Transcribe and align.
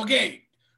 Ok, 0.00 0.12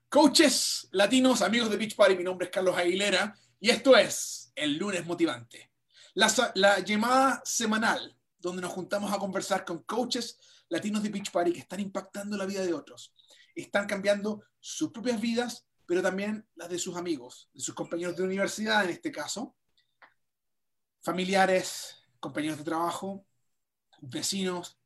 coaches 0.08 0.89
latinos, 0.93 1.43
amigos 1.43 1.69
de 1.69 1.76
Beach 1.76 1.95
Party, 1.95 2.17
mi 2.17 2.25
nombre 2.25 2.46
es 2.46 2.50
Carlos 2.50 2.75
Aguilera 2.75 3.38
y 3.60 3.68
esto 3.68 3.94
es 3.94 4.50
el 4.56 4.78
lunes 4.78 5.04
motivante. 5.04 5.74
La, 6.14 6.32
la 6.54 6.78
llamada 6.78 7.42
semanal 7.44 8.17
donde 8.38 8.62
nos 8.62 8.72
juntamos 8.72 9.12
a 9.12 9.19
conversar 9.19 9.67
con 9.67 9.83
coaches 9.83 10.38
latinos 10.71 11.03
de 11.03 11.11
Beach 11.11 11.30
Party 11.30 11.53
que 11.53 11.59
están 11.59 11.80
impactando 11.80 12.35
la 12.38 12.46
vida 12.46 12.62
de 12.62 12.72
otros. 12.72 13.14
Están 13.54 13.87
cambiando 13.87 14.43
sus 14.59 14.91
propias 14.91 15.21
vidas, 15.21 15.67
pero 15.85 16.00
también 16.00 16.48
las 16.55 16.71
de 16.71 16.79
sus 16.79 16.96
amigos, 16.96 17.50
de 17.52 17.61
sus 17.61 17.75
compañeros 17.75 18.16
de 18.16 18.23
universidad 18.23 18.84
en 18.84 18.89
este 18.89 19.12
caso, 19.12 19.55
familiares, 21.02 22.07
compañeros 22.21 22.57
de 22.57 22.64
trabajo, 22.64 23.27
vecinos 24.00 24.80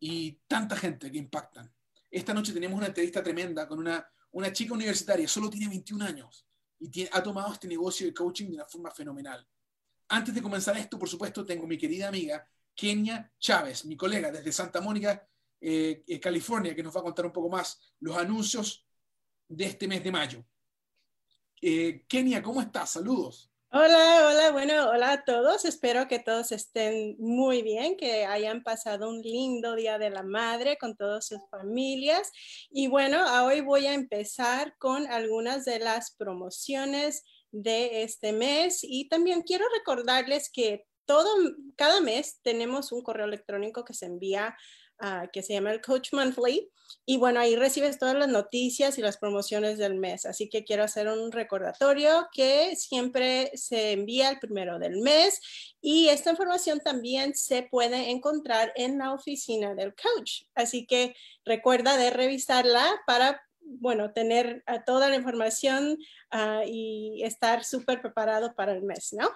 y 0.00 0.40
tanta 0.46 0.74
gente 0.74 1.12
que 1.12 1.18
impactan. 1.18 1.70
Esta 2.10 2.32
noche 2.32 2.52
tenemos 2.52 2.76
una 2.76 2.86
entrevista 2.86 3.22
tremenda 3.22 3.66
con 3.68 3.78
una, 3.78 4.06
una 4.32 4.52
chica 4.52 4.74
universitaria, 4.74 5.28
solo 5.28 5.50
tiene 5.50 5.68
21 5.68 6.04
años 6.04 6.46
y 6.80 7.06
ha 7.10 7.22
tomado 7.22 7.52
este 7.52 7.68
negocio 7.68 8.06
de 8.06 8.14
coaching 8.14 8.46
de 8.46 8.54
una 8.54 8.66
forma 8.66 8.90
fenomenal. 8.90 9.46
Antes 10.08 10.34
de 10.34 10.42
comenzar 10.42 10.76
esto, 10.76 10.98
por 10.98 11.08
supuesto, 11.08 11.44
tengo 11.44 11.66
mi 11.66 11.76
querida 11.76 12.08
amiga 12.08 12.46
Kenia 12.74 13.30
Chávez, 13.38 13.84
mi 13.84 13.96
colega 13.96 14.30
desde 14.30 14.52
Santa 14.52 14.80
Mónica, 14.80 15.28
eh, 15.60 16.04
eh, 16.06 16.20
California, 16.20 16.74
que 16.74 16.82
nos 16.82 16.94
va 16.94 17.00
a 17.00 17.04
contar 17.04 17.26
un 17.26 17.32
poco 17.32 17.48
más 17.48 17.80
los 18.00 18.16
anuncios 18.16 18.86
de 19.48 19.64
este 19.64 19.88
mes 19.88 20.02
de 20.04 20.12
mayo. 20.12 20.44
Eh, 21.60 22.04
Kenia, 22.06 22.42
¿cómo 22.42 22.60
estás? 22.62 22.90
Saludos. 22.90 23.50
Hola, 23.70 24.26
hola, 24.26 24.50
bueno, 24.50 24.88
hola 24.88 25.12
a 25.12 25.24
todos. 25.24 25.66
Espero 25.66 26.08
que 26.08 26.18
todos 26.18 26.52
estén 26.52 27.16
muy 27.18 27.60
bien, 27.60 27.98
que 27.98 28.24
hayan 28.24 28.62
pasado 28.62 29.10
un 29.10 29.20
lindo 29.20 29.74
Día 29.74 29.98
de 29.98 30.08
la 30.08 30.22
Madre 30.22 30.78
con 30.78 30.96
todas 30.96 31.26
sus 31.26 31.40
familias. 31.50 32.32
Y 32.70 32.86
bueno, 32.88 33.22
hoy 33.44 33.60
voy 33.60 33.86
a 33.86 33.92
empezar 33.92 34.74
con 34.78 35.06
algunas 35.08 35.66
de 35.66 35.80
las 35.80 36.16
promociones 36.16 37.24
de 37.52 38.04
este 38.04 38.32
mes 38.32 38.78
y 38.82 39.06
también 39.10 39.42
quiero 39.42 39.66
recordarles 39.76 40.50
que 40.50 40.86
todo, 41.04 41.28
cada 41.76 42.00
mes 42.00 42.40
tenemos 42.42 42.90
un 42.90 43.02
correo 43.02 43.26
electrónico 43.26 43.84
que 43.84 43.92
se 43.92 44.06
envía 44.06 44.56
Ah, 45.00 45.28
que 45.32 45.42
se 45.44 45.52
llama 45.52 45.70
el 45.70 45.80
Coach 45.80 46.12
Monthly. 46.12 46.68
Y 47.06 47.18
bueno, 47.18 47.38
ahí 47.38 47.54
recibes 47.54 47.98
todas 47.98 48.16
las 48.16 48.28
noticias 48.28 48.98
y 48.98 49.02
las 49.02 49.16
promociones 49.16 49.78
del 49.78 49.94
mes. 49.94 50.26
Así 50.26 50.48
que 50.48 50.64
quiero 50.64 50.82
hacer 50.82 51.06
un 51.06 51.30
recordatorio 51.30 52.26
que 52.32 52.74
siempre 52.74 53.52
se 53.54 53.92
envía 53.92 54.28
el 54.30 54.40
primero 54.40 54.78
del 54.80 55.00
mes 55.00 55.40
y 55.80 56.08
esta 56.08 56.30
información 56.30 56.80
también 56.80 57.34
se 57.36 57.62
puede 57.62 58.10
encontrar 58.10 58.72
en 58.74 58.98
la 58.98 59.12
oficina 59.12 59.74
del 59.74 59.94
coach. 59.94 60.42
Así 60.56 60.84
que 60.84 61.14
recuerda 61.44 61.96
de 61.96 62.10
revisarla 62.10 63.00
para 63.06 63.40
bueno, 63.60 64.12
tener 64.12 64.64
ah, 64.66 64.82
toda 64.84 65.08
la 65.08 65.16
información 65.16 65.98
ah, 66.30 66.62
y 66.66 67.22
estar 67.22 67.64
súper 67.64 68.00
preparado 68.00 68.54
para 68.54 68.72
el 68.72 68.82
mes, 68.82 69.12
¿no? 69.12 69.28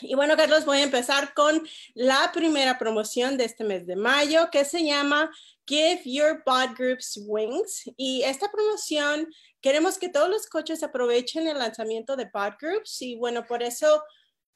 Y 0.00 0.14
bueno, 0.14 0.36
Carlos, 0.36 0.64
voy 0.64 0.78
a 0.78 0.84
empezar 0.84 1.34
con 1.34 1.66
la 1.94 2.30
primera 2.32 2.78
promoción 2.78 3.36
de 3.36 3.44
este 3.44 3.64
mes 3.64 3.86
de 3.86 3.96
mayo 3.96 4.48
que 4.50 4.64
se 4.64 4.84
llama 4.84 5.30
Give 5.66 6.00
Your 6.04 6.42
Bod 6.46 6.76
Groups 6.76 7.20
Wings. 7.26 7.90
Y 7.96 8.22
esta 8.22 8.50
promoción 8.50 9.28
queremos 9.60 9.98
que 9.98 10.08
todos 10.08 10.28
los 10.28 10.46
coaches 10.46 10.82
aprovechen 10.82 11.48
el 11.48 11.58
lanzamiento 11.58 12.16
de 12.16 12.30
Bod 12.32 12.54
Groups. 12.60 13.02
Y 13.02 13.16
bueno, 13.16 13.44
por 13.44 13.62
eso 13.62 14.02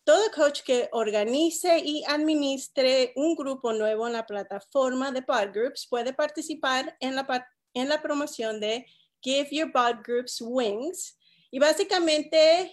todo 0.04 0.30
coach 0.34 0.62
que 0.62 0.88
organice 0.92 1.78
y 1.78 2.04
administre 2.06 3.12
un 3.16 3.34
grupo 3.34 3.72
nuevo 3.72 4.06
en 4.06 4.14
la 4.14 4.26
plataforma 4.26 5.12
de 5.12 5.22
Pod 5.22 5.52
Groups 5.52 5.86
puede 5.88 6.12
participar 6.12 6.96
en 7.00 7.14
la, 7.14 7.48
en 7.74 7.88
la 7.88 8.00
promoción 8.00 8.60
de 8.60 8.86
Give 9.20 9.48
Your 9.50 9.72
Bod 9.72 10.04
Groups 10.04 10.40
Wings. 10.40 11.16
Y 11.50 11.58
básicamente 11.58 12.72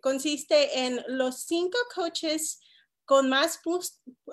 consiste 0.00 0.84
en 0.84 1.02
los 1.08 1.42
cinco 1.42 1.78
coaches 1.94 2.60
con 3.04 3.30
más, 3.30 3.58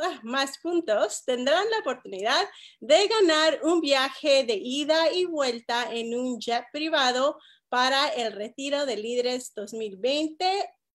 ah, 0.02 0.20
más 0.24 0.58
puntos 0.58 1.24
tendrán 1.24 1.70
la 1.72 1.80
oportunidad 1.80 2.46
de 2.82 3.08
ganar 3.08 3.62
un 3.64 3.80
viaje 3.80 4.44
de 4.44 4.60
ida 4.62 5.14
y 5.14 5.24
vuelta 5.24 5.94
en 5.94 6.14
un 6.14 6.40
jet 6.40 6.66
privado 6.74 7.40
para 7.70 8.10
el 8.10 8.34
retiro 8.34 8.86
de 8.86 8.98
líderes 8.98 9.54
2020 9.56 10.46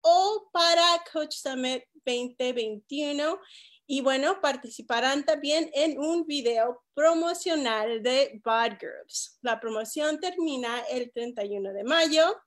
o 0.02 0.50
para 0.52 1.02
Coach 1.10 1.36
Summit 1.36 1.84
2021. 2.04 3.38
Y 3.92 4.02
bueno, 4.02 4.40
participarán 4.40 5.24
también 5.24 5.68
en 5.74 5.98
un 5.98 6.24
video 6.24 6.84
promocional 6.94 8.04
de 8.04 8.40
Bad 8.44 8.78
Groups. 8.80 9.36
La 9.42 9.58
promoción 9.58 10.20
termina 10.20 10.78
el 10.82 11.10
31 11.10 11.72
de 11.72 11.82
mayo. 11.82 12.40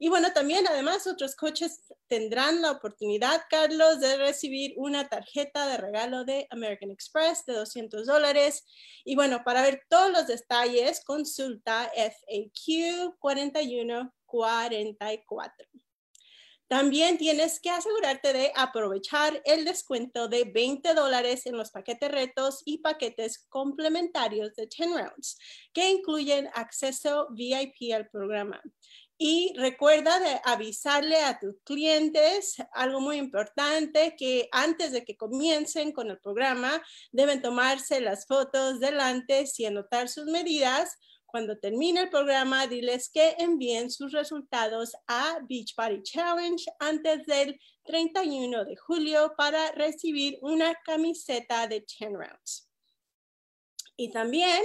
Y 0.00 0.08
bueno, 0.08 0.32
también 0.32 0.66
además 0.66 1.06
otros 1.06 1.36
coches 1.36 1.84
tendrán 2.08 2.62
la 2.62 2.72
oportunidad, 2.72 3.42
Carlos, 3.48 4.00
de 4.00 4.16
recibir 4.16 4.74
una 4.76 5.08
tarjeta 5.08 5.68
de 5.68 5.76
regalo 5.76 6.24
de 6.24 6.48
American 6.50 6.90
Express 6.90 7.46
de 7.46 7.52
200 7.52 8.04
dólares. 8.04 8.64
Y 9.04 9.14
bueno, 9.14 9.44
para 9.44 9.62
ver 9.62 9.82
todos 9.88 10.10
los 10.10 10.26
detalles, 10.26 11.04
consulta 11.04 11.92
FAQ 11.94 13.14
4144. 13.20 15.68
También 16.68 17.16
tienes 17.16 17.60
que 17.60 17.70
asegurarte 17.70 18.34
de 18.34 18.52
aprovechar 18.54 19.40
el 19.46 19.64
descuento 19.64 20.28
de 20.28 20.44
20 20.44 20.92
dólares 20.92 21.46
en 21.46 21.56
los 21.56 21.70
paquetes 21.70 22.10
retos 22.10 22.62
y 22.66 22.78
paquetes 22.78 23.46
complementarios 23.48 24.54
de 24.54 24.66
10 24.66 24.90
rounds, 24.90 25.38
que 25.72 25.88
incluyen 25.88 26.50
acceso 26.54 27.28
VIP 27.30 27.94
al 27.94 28.08
programa. 28.10 28.60
Y 29.20 29.52
recuerda 29.56 30.20
de 30.20 30.40
avisarle 30.44 31.16
a 31.16 31.40
tus 31.40 31.56
clientes 31.64 32.56
algo 32.72 33.00
muy 33.00 33.16
importante, 33.16 34.14
que 34.16 34.48
antes 34.52 34.92
de 34.92 35.04
que 35.04 35.16
comiencen 35.16 35.90
con 35.90 36.10
el 36.10 36.20
programa, 36.20 36.80
deben 37.10 37.42
tomarse 37.42 38.00
las 38.00 38.26
fotos 38.26 38.78
delante 38.78 39.44
y 39.56 39.64
anotar 39.64 40.08
sus 40.08 40.26
medidas. 40.26 40.96
Cuando 41.30 41.58
termine 41.58 42.00
el 42.00 42.08
programa, 42.08 42.66
diles 42.66 43.10
que 43.10 43.36
envíen 43.38 43.90
sus 43.90 44.12
resultados 44.12 44.96
a 45.06 45.38
Beach 45.46 45.74
Party 45.74 46.02
Challenge 46.02 46.64
antes 46.78 47.26
del 47.26 47.60
31 47.84 48.64
de 48.64 48.76
julio 48.76 49.34
para 49.36 49.70
recibir 49.72 50.38
una 50.40 50.74
camiseta 50.86 51.66
de 51.66 51.84
10 51.86 52.12
rounds. 52.12 52.70
Y 53.98 54.10
también 54.10 54.62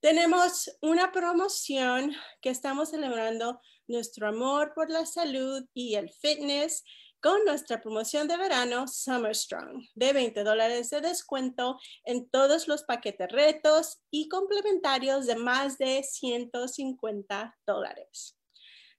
tenemos 0.00 0.70
una 0.80 1.12
promoción 1.12 2.16
que 2.40 2.48
estamos 2.48 2.88
celebrando 2.88 3.60
nuestro 3.86 4.28
amor 4.28 4.72
por 4.74 4.88
la 4.88 5.04
salud 5.04 5.62
y 5.74 5.96
el 5.96 6.08
fitness 6.08 6.84
con 7.22 7.44
nuestra 7.44 7.80
promoción 7.80 8.26
de 8.26 8.36
verano 8.36 8.88
Summer 8.88 9.34
Strong 9.34 9.86
de 9.94 10.12
20 10.12 10.42
dólares 10.42 10.90
de 10.90 11.00
descuento 11.00 11.78
en 12.04 12.28
todos 12.28 12.66
los 12.66 12.82
paquetes 12.82 13.30
retos 13.30 14.00
y 14.10 14.28
complementarios 14.28 15.26
de 15.26 15.36
más 15.36 15.78
de 15.78 16.02
150 16.02 17.56
dólares. 17.64 18.36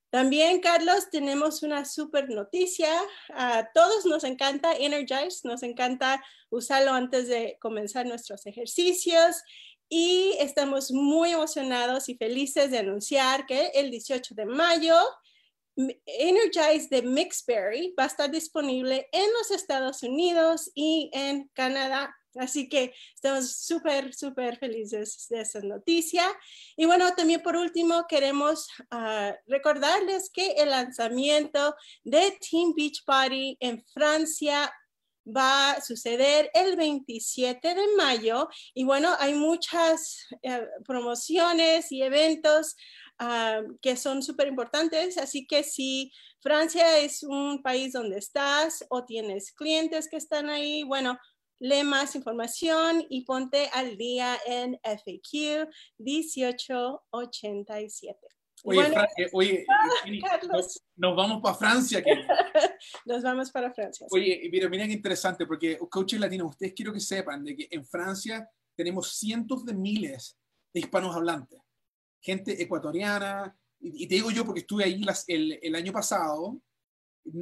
También, 0.09 0.61
Carlos, 0.61 1.09
tenemos 1.09 1.63
una 1.63 1.85
super 1.85 2.29
noticia. 2.29 2.89
A 3.33 3.69
todos 3.73 4.05
nos 4.05 4.23
encanta 4.23 4.71
Energize, 4.73 5.41
nos 5.43 5.63
encanta 5.63 6.23
usarlo 6.49 6.93
antes 6.93 7.27
de 7.27 7.57
comenzar 7.59 8.05
nuestros 8.05 8.45
ejercicios 8.45 9.41
y 9.89 10.35
estamos 10.39 10.91
muy 10.91 11.31
emocionados 11.31 12.07
y 12.09 12.15
felices 12.15 12.71
de 12.71 12.77
anunciar 12.77 13.45
que 13.45 13.67
el 13.73 13.91
18 13.91 14.33
de 14.33 14.45
mayo 14.45 14.95
Energize 15.75 16.87
de 16.89 17.01
Mixberry 17.01 17.93
va 17.99 18.03
a 18.03 18.07
estar 18.07 18.29
disponible 18.29 19.07
en 19.11 19.25
los 19.39 19.51
Estados 19.51 20.03
Unidos 20.03 20.71
y 20.75 21.09
en 21.13 21.49
Canadá. 21.53 22.15
Así 22.35 22.67
que 22.67 22.93
estamos 23.13 23.57
súper, 23.57 24.13
súper 24.13 24.57
felices 24.57 25.27
de 25.29 25.41
esa 25.41 25.59
noticia. 25.61 26.25
Y 26.75 26.85
bueno, 26.85 27.13
también 27.15 27.41
por 27.41 27.55
último, 27.55 28.05
queremos 28.07 28.67
ah, 28.89 29.35
recordarles 29.47 30.31
que 30.31 30.53
el 30.53 30.71
lanzamiento 30.71 31.75
de 32.03 32.37
Team 32.39 32.73
Beach 32.75 33.03
Party 33.05 33.57
en 33.59 33.83
Francia 33.93 34.71
va 35.25 35.71
a 35.71 35.81
suceder 35.81 36.49
el 36.53 36.75
27 36.75 37.75
de 37.75 37.87
mayo 37.95 38.49
y 38.73 38.83
bueno, 38.83 39.15
hay 39.19 39.33
muchas 39.33 40.25
eh, 40.41 40.67
promociones 40.85 41.91
y 41.91 42.01
eventos 42.01 42.75
ah, 43.23 43.61
que 43.81 43.95
son 43.95 44.21
súper 44.21 44.47
importantes, 44.47 45.17
así 45.17 45.47
que 45.47 45.63
si 45.63 46.11
Francia 46.41 46.99
es 46.99 47.23
un 47.23 47.61
país 47.61 47.93
donde 47.93 48.17
estás 48.17 48.85
o 48.89 49.05
tienes 49.05 49.53
clientes 49.53 50.09
que 50.09 50.17
están 50.17 50.49
ahí, 50.49 50.83
bueno, 50.83 51.17
lee 51.59 51.83
más 51.83 52.15
información 52.15 53.05
y 53.09 53.25
ponte 53.25 53.69
al 53.73 53.97
día 53.97 54.37
en 54.45 54.79
FAQ 54.83 55.67
1887. 55.97 58.19
Oye, 58.65 58.93
nos, 60.95 61.15
vamos 61.15 61.41
para 61.41 61.55
Francia. 61.55 62.03
nos 63.05 63.23
vamos 63.23 63.51
para 63.51 63.73
Francia. 63.73 64.07
Oye, 64.11 64.47
pero 64.51 64.69
mira 64.69 64.85
qué 64.85 64.93
interesante, 64.93 65.45
porque 65.45 65.77
coaches 65.89 66.19
latinos, 66.19 66.51
ustedes 66.51 66.73
quiero 66.73 66.93
que 66.93 66.99
sepan 66.99 67.43
de 67.43 67.55
que 67.55 67.67
en 67.71 67.85
Francia 67.85 68.47
tenemos 68.75 69.17
cientos 69.17 69.65
de 69.65 69.73
miles 69.73 70.37
de 70.73 70.79
hispanos 70.79 71.15
hablantes. 71.15 71.59
Gente 72.23 72.61
ecuatoriana, 72.61 73.55
y, 73.79 74.07
te 74.07 74.15
digo 74.15 74.31
yo 74.31 74.45
porque 74.45 74.61
estuve 74.61 74.85
ahí 74.85 75.01
el, 75.27 75.75
año 75.75 75.91
pasado, 75.91 76.61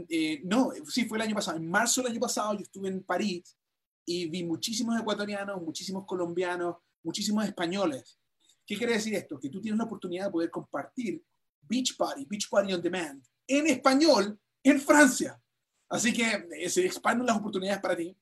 eh, 0.10 0.42
no, 0.44 0.72
sí, 0.88 1.06
fue 1.06 1.20
el 1.20 1.24
año 1.24 1.36
pasado, 1.36 1.58
en 1.58 1.70
marzo 1.70 2.02
del 2.02 2.12
año 2.12 2.20
pasado 2.20 2.54
yo 2.54 2.62
estuve 2.62 2.90
en 2.90 3.04
París 3.04 3.56
y 4.06 4.28
vi 4.28 4.44
muchísimos 4.44 5.00
ecuatorianos, 5.00 5.62
muchísimos 5.62 6.06
colombianos, 6.06 6.78
muchísimos 7.04 7.46
españoles. 7.46 8.20
¿Qué 8.66 8.76
quiere 8.76 8.94
decir 8.94 9.14
esto? 9.14 9.40
Que 9.40 9.50
tú 9.50 9.62
tienes 9.62 9.78
la 9.78 9.86
oportunidad 9.86 10.26
de 10.26 10.32
poder 10.32 10.50
compartir 10.50 11.24
Beach 11.62 11.96
Party, 11.96 12.26
Beach 12.26 12.50
Party 12.50 12.74
on 12.74 12.82
Demand, 12.82 13.24
en 13.48 13.68
español 13.68 14.40
en 14.64 14.82
Francia. 14.82 15.40
Así 15.90 16.14
que 16.14 16.48
eh, 16.58 16.70
se 16.70 16.86
expanden 16.86 17.28
las 17.28 17.38
oportunidades 17.38 17.82
para 17.82 17.96
ti. 17.96 18.16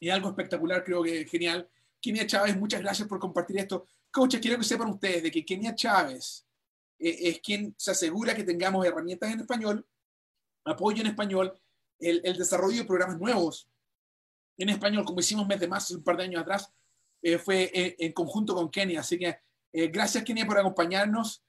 Y 0.00 0.08
algo 0.08 0.28
espectacular, 0.28 0.82
creo 0.84 1.02
que 1.02 1.26
genial. 1.26 1.68
Kenia 2.00 2.26
Chávez, 2.26 2.56
muchas 2.56 2.80
gracias 2.80 3.08
por 3.08 3.18
compartir 3.18 3.58
esto. 3.58 3.86
Coaches, 4.14 4.40
quiero 4.40 4.58
que 4.58 4.64
sepan 4.64 4.90
ustedes 4.90 5.22
de 5.24 5.30
que 5.30 5.44
Kenia 5.44 5.74
Chávez 5.74 6.46
eh, 6.98 7.18
es 7.20 7.40
quien 7.40 7.74
se 7.76 7.90
asegura 7.90 8.34
que 8.34 8.44
tengamos 8.44 8.86
herramientas 8.86 9.32
en 9.32 9.40
español, 9.40 9.86
apoyo 10.64 11.00
en 11.00 11.08
español, 11.08 11.58
el, 11.98 12.22
desarrollo 12.36 12.78
de 12.78 12.84
programas 12.84 13.18
nuevos 13.18 13.68
en 14.58 14.68
español, 14.68 15.04
como 15.04 15.20
hicimos 15.20 15.46
mes 15.46 15.58
de 15.58 15.68
marzo 15.68 15.94
un 15.96 16.04
par 16.04 16.16
de 16.16 16.24
años 16.24 16.42
atrás, 16.42 16.72
eh, 17.22 17.38
fue 17.38 17.70
en, 17.74 18.12
conjunto 18.12 18.54
con 18.54 18.70
Kenia. 18.70 19.00
Así 19.00 19.18
que 19.18 19.38
gracias, 19.72 20.22
Kenia, 20.22 20.46
por 20.46 20.58
acompañarnos. 20.58 21.42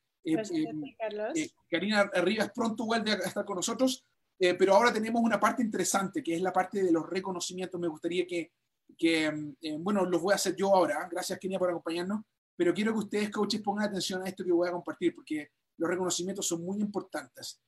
Karina 1.69 2.09
Rivas 2.15 2.51
pronto 2.51 2.85
vuelve 2.85 3.12
a 3.12 3.15
estar 3.15 3.45
con 3.45 3.57
nosotros. 3.57 4.03
Eh, 4.38 4.53
pero 4.56 4.75
ahora 4.75 4.91
tenemos 4.91 5.21
una 5.21 5.39
parte 5.39 5.62
interesante, 5.62 6.21
que 6.21 6.35
es 6.35 6.41
la 6.41 6.51
parte 6.51 6.83
de 6.83 6.91
los 6.91 7.07
reconocimientos. 7.09 7.79
Me 7.79 7.88
gustaría 7.88 8.27
que, 8.27 8.51
que 8.97 9.56
eh, 9.62 9.77
bueno, 9.79 10.06
los 10.06 10.21
voy 10.21 10.33
a 10.33 10.35
hacer 10.35 10.56
yo 10.56 10.73
ahora. 10.73 11.07
Gracias, 11.09 11.39
Kenia, 11.39 11.59
por 11.59 11.69
acompañarnos. 11.69 12.21
Pero 12.56 12.74
quiero 12.74 12.94
que 12.94 13.00
ustedes, 13.00 13.30
coaches, 13.30 13.62
pongan 13.62 13.90
atención 13.90 14.22
a 14.22 14.28
esto 14.28 14.44
que 14.44 14.52
voy 14.52 14.69
a 14.69 14.72
compartir, 14.72 15.13
porque 15.13 15.50
los 15.78 15.90
reconocimientos 15.90 16.48
son 16.48 16.63
muy 16.63 16.80
importantes. 16.80 17.62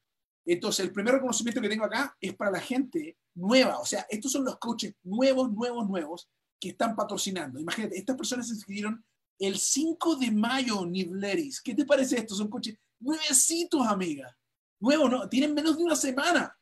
Entonces, 0.45 0.85
el 0.85 0.93
primer 0.93 1.15
reconocimiento 1.15 1.59
que 1.59 1.67
tengo 1.67 1.83
acá 1.83 2.15
es 2.21 2.33
para 2.35 2.51
la 2.51 2.59
gente 2.59 3.17
nueva. 3.35 3.79
O 3.79 3.85
sea, 3.85 4.05
estos 4.09 4.31
son 4.31 4.45
los 4.45 4.57
coaches 4.57 4.95
nuevos, 5.03 5.51
nuevos, 5.51 5.87
nuevos 5.87 6.29
que 6.59 6.69
están 6.69 6.95
patrocinando. 6.95 7.59
Imagínate, 7.59 7.97
estas 7.97 8.15
personas 8.15 8.47
se 8.47 8.53
inscribieron 8.53 9.03
el 9.39 9.57
5 9.57 10.15
de 10.15 10.31
mayo, 10.31 10.85
Nivleris. 10.85 11.61
¿Qué 11.61 11.75
te 11.75 11.85
parece 11.85 12.17
esto? 12.17 12.33
Son 12.33 12.49
coaches 12.49 12.77
nuevecitos, 12.99 13.85
amiga. 13.85 14.35
Nuevos, 14.79 15.11
¿no? 15.11 15.29
Tienen 15.29 15.53
menos 15.53 15.77
de 15.77 15.83
una 15.83 15.95
semana 15.95 16.57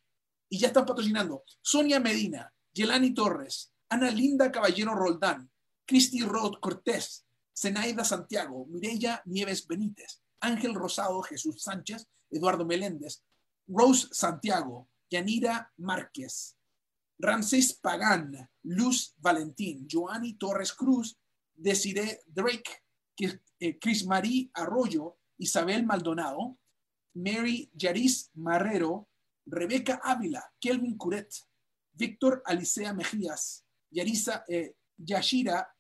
y 0.50 0.58
ya 0.58 0.68
están 0.68 0.86
patrocinando. 0.86 1.44
Sonia 1.62 2.00
Medina, 2.00 2.52
Yelani 2.74 3.14
Torres, 3.14 3.74
Ana 3.90 4.10
Linda 4.10 4.52
Caballero 4.52 4.96
Roldán, 4.96 5.50
Cristi 5.86 6.22
Rod 6.22 6.60
Cortés, 6.60 7.25
Zenaida 7.56 8.04
Santiago, 8.04 8.66
Mireya 8.68 9.22
Nieves 9.26 9.66
Benítez, 9.66 10.22
Ángel 10.42 10.76
Rosado, 10.76 11.22
Jesús 11.22 11.62
Sánchez, 11.62 12.08
Eduardo 12.30 12.66
Meléndez, 12.66 13.24
Rose 13.68 14.10
Santiago, 14.12 14.90
Yanira 15.10 15.72
Márquez, 15.78 16.58
Ramsés 17.18 17.74
Pagán, 17.74 18.50
Luz 18.64 19.16
Valentín, 19.18 19.88
Joanny 19.88 20.34
Torres 20.34 20.74
Cruz, 20.74 21.18
Desiree 21.54 22.20
Drake, 22.28 22.84
eh, 23.60 23.80
Chris 23.80 24.06
Marie 24.06 24.52
Arroyo, 24.54 25.18
Isabel 25.38 25.86
Maldonado, 25.86 26.58
Mary 27.14 27.72
Yaris 27.74 28.32
Marrero, 28.36 29.08
Rebeca 29.46 30.02
Ávila, 30.04 30.44
Kelvin 30.60 30.98
Curet, 30.98 31.34
Víctor 31.94 32.42
Alicea 32.46 32.94
Mejías, 32.94 33.64
Yarisa, 33.92 34.44
eh, 34.50 34.76
Yashira 34.98 35.75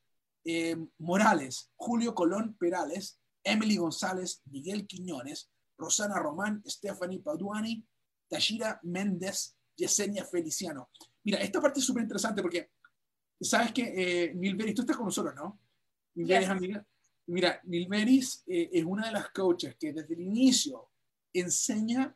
eh, 0.45 0.77
Morales, 0.99 1.71
Julio 1.75 2.13
Colón 2.13 2.55
Perales, 2.57 3.19
Emily 3.43 3.77
González, 3.77 4.41
Miguel 4.45 4.87
Quiñones, 4.87 5.51
Rosana 5.77 6.19
Román, 6.19 6.63
Stephanie 6.65 7.19
Paduani, 7.19 7.85
Tashira 8.29 8.79
Méndez, 8.83 9.57
Yesenia 9.75 10.23
Feliciano. 10.23 10.89
Mira, 11.23 11.39
esta 11.39 11.59
parte 11.59 11.79
es 11.79 11.85
súper 11.85 12.03
interesante 12.03 12.41
porque 12.41 12.71
sabes 13.41 13.71
que 13.71 13.93
eh, 13.95 14.33
Nilberis, 14.35 14.75
tú 14.75 14.81
estás 14.81 14.97
con 14.97 15.07
nosotros, 15.07 15.35
¿no? 15.35 15.59
Nilberis, 16.15 16.49
amiga. 16.49 16.87
Mira, 17.27 17.59
Nilberis 17.63 18.43
eh, 18.47 18.69
es 18.71 18.85
una 18.85 19.07
de 19.07 19.13
las 19.13 19.29
coaches 19.29 19.75
que 19.79 19.93
desde 19.93 20.13
el 20.13 20.21
inicio 20.21 20.91
enseña 21.33 22.15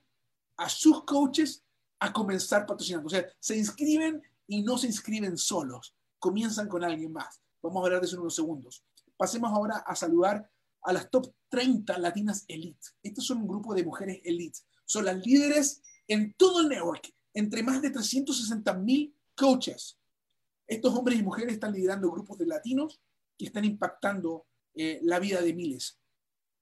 a 0.57 0.69
sus 0.69 1.03
coaches 1.03 1.63
a 1.99 2.13
comenzar 2.13 2.65
patrocinando. 2.65 3.07
O 3.07 3.09
sea, 3.09 3.25
se 3.39 3.57
inscriben 3.57 4.21
y 4.47 4.61
no 4.61 4.77
se 4.77 4.87
inscriben 4.87 5.37
solos, 5.37 5.95
comienzan 6.19 6.67
con 6.67 6.83
alguien 6.83 7.11
más. 7.11 7.41
Vamos 7.61 7.81
a 7.81 7.85
hablar 7.85 8.01
de 8.01 8.07
eso 8.07 8.15
en 8.15 8.21
unos 8.21 8.35
segundos. 8.35 8.83
Pasemos 9.17 9.51
ahora 9.51 9.77
a 9.77 9.95
saludar 9.95 10.49
a 10.81 10.93
las 10.93 11.09
top 11.09 11.33
30 11.49 11.97
latinas 11.97 12.45
elite. 12.47 12.87
Estos 13.03 13.25
son 13.25 13.39
un 13.39 13.47
grupo 13.47 13.73
de 13.73 13.83
mujeres 13.83 14.21
elite. 14.23 14.59
Son 14.85 15.05
las 15.05 15.17
líderes 15.25 15.81
en 16.07 16.33
todo 16.33 16.61
el 16.61 16.69
network, 16.69 17.13
entre 17.33 17.63
más 17.63 17.81
de 17.81 17.91
360 17.91 18.73
mil 18.75 19.13
coaches. 19.35 19.99
Estos 20.67 20.93
hombres 20.95 21.19
y 21.19 21.23
mujeres 21.23 21.53
están 21.53 21.73
liderando 21.73 22.11
grupos 22.11 22.37
de 22.37 22.45
latinos 22.45 23.01
que 23.37 23.45
están 23.45 23.65
impactando 23.65 24.45
eh, 24.73 24.99
la 25.03 25.19
vida 25.19 25.41
de 25.41 25.53
miles. 25.53 25.99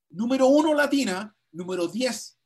Número 0.10 0.48
uno 0.48 0.74
latina, 0.74 1.36
número 1.52 1.88
10 1.88 2.38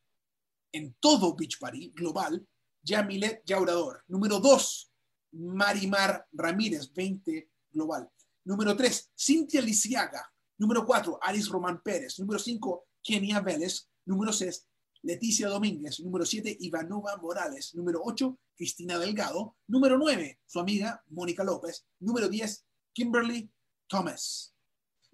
en 0.74 0.96
todo 1.00 1.36
Beach 1.36 1.60
Party 1.60 1.92
global, 1.92 2.46
Yamilet 2.84 3.44
Yaurador. 3.46 4.04
Número 4.08 4.40
2, 4.40 4.92
Marimar 5.34 6.28
Ramírez, 6.32 6.92
20 6.94 7.50
global. 7.72 8.10
Número 8.46 8.76
3, 8.76 9.12
Cintia 9.16 9.62
Lisiaga. 9.62 10.24
Número 10.58 10.86
4, 10.86 11.20
Alice 11.22 11.50
Román 11.50 11.82
Pérez. 11.82 12.20
Número 12.20 12.40
5, 12.40 12.86
Kenia 13.04 13.42
Vélez. 13.42 13.90
Número 14.06 14.32
6, 14.32 14.68
Leticia 15.04 15.48
Domínguez. 15.48 16.00
Número 16.00 16.26
7, 16.26 16.58
Ivanova 16.60 17.18
Morales. 17.18 17.74
Número 17.76 18.02
8, 18.04 18.40
Cristina 18.56 19.00
Delgado. 19.00 19.58
Número 19.68 19.98
9, 19.98 20.40
su 20.46 20.60
amiga 20.60 21.04
Mónica 21.10 21.44
López. 21.44 21.86
Número 22.00 22.30
10, 22.30 22.66
Kimberly 22.94 23.50
Thomas. 23.88 24.54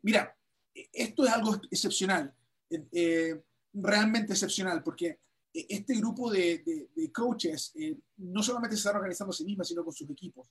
Mira, 0.01 0.35
esto 0.93 1.25
es 1.25 1.31
algo 1.31 1.59
excepcional, 1.71 2.33
eh, 2.69 2.87
eh, 2.91 3.43
realmente 3.73 4.33
excepcional, 4.33 4.83
porque 4.83 5.19
e, 5.53 5.65
este 5.69 5.95
grupo 5.95 6.29
de, 6.29 6.89
coaches 7.13 7.71
eh, 7.75 7.97
no 8.17 8.43
solamente 8.43 8.75
se 8.75 8.81
están 8.81 8.97
organizando 8.97 9.31
a 9.31 9.35
sí 9.35 9.43
mismas, 9.45 9.67
sino 9.67 9.83
con 9.83 9.93
sus 9.93 10.09
equipos. 10.09 10.47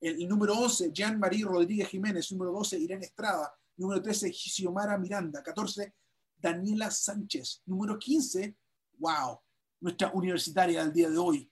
El, 0.00 0.28
número 0.28 0.54
11, 0.54 0.92
Jean-Marie 0.92 1.44
Rodríguez 1.44 1.88
Jiménez. 1.88 2.30
Número 2.32 2.52
12, 2.52 2.78
Irene 2.78 3.06
Estrada. 3.06 3.52
Número 3.76 4.02
13, 4.02 4.32
Xiomara 4.32 4.98
Miranda. 4.98 5.42
14, 5.42 5.94
Daniela 6.36 6.90
Sánchez. 6.90 7.62
Número 7.66 7.98
15, 7.98 8.56
wow, 8.98 9.38
nuestra 9.80 10.10
universitaria 10.12 10.84
del 10.84 10.92
día 10.92 11.10
de 11.10 11.18
hoy, 11.18 11.50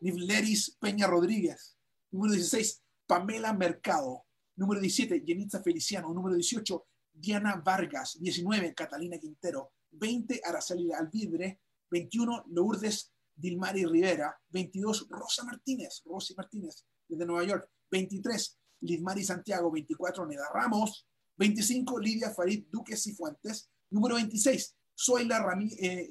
Nivleris 0.00 0.76
Peña 0.80 1.06
Rodríguez. 1.06 1.76
Número 2.10 2.34
16, 2.34 2.82
Pamela 3.06 3.52
Mercado. 3.52 4.24
Número 4.56 4.80
17, 4.80 5.22
Jenitza 5.26 5.62
Feliciano. 5.62 6.12
Número 6.12 6.34
18, 6.34 6.86
Diana 7.12 7.62
Vargas. 7.64 8.18
19, 8.20 8.74
Catalina 8.74 9.18
Quintero. 9.18 9.72
20, 9.92 10.40
Araceli 10.44 10.92
Alvidre, 10.92 11.60
21, 11.90 12.44
Lourdes 12.48 13.12
Dilmari 13.34 13.84
Rivera, 13.84 14.34
22, 14.50 15.08
Rosa 15.10 15.44
Martínez, 15.44 16.02
Rosy 16.04 16.34
Martínez, 16.34 16.86
desde 17.08 17.26
Nueva 17.26 17.44
York, 17.44 17.68
23, 17.90 18.58
Lidmari 18.80 19.24
Santiago, 19.24 19.70
24, 19.70 20.26
Neda 20.26 20.48
Ramos, 20.52 21.06
25, 21.36 21.98
Lidia 21.98 22.30
Farid 22.30 22.66
Duques 22.70 23.06
y 23.06 23.12
Fuentes, 23.12 23.70
número 23.90 24.16
26, 24.16 24.76
Zoila 24.98 25.42
Ramí, 25.42 25.72
eh, 25.80 26.10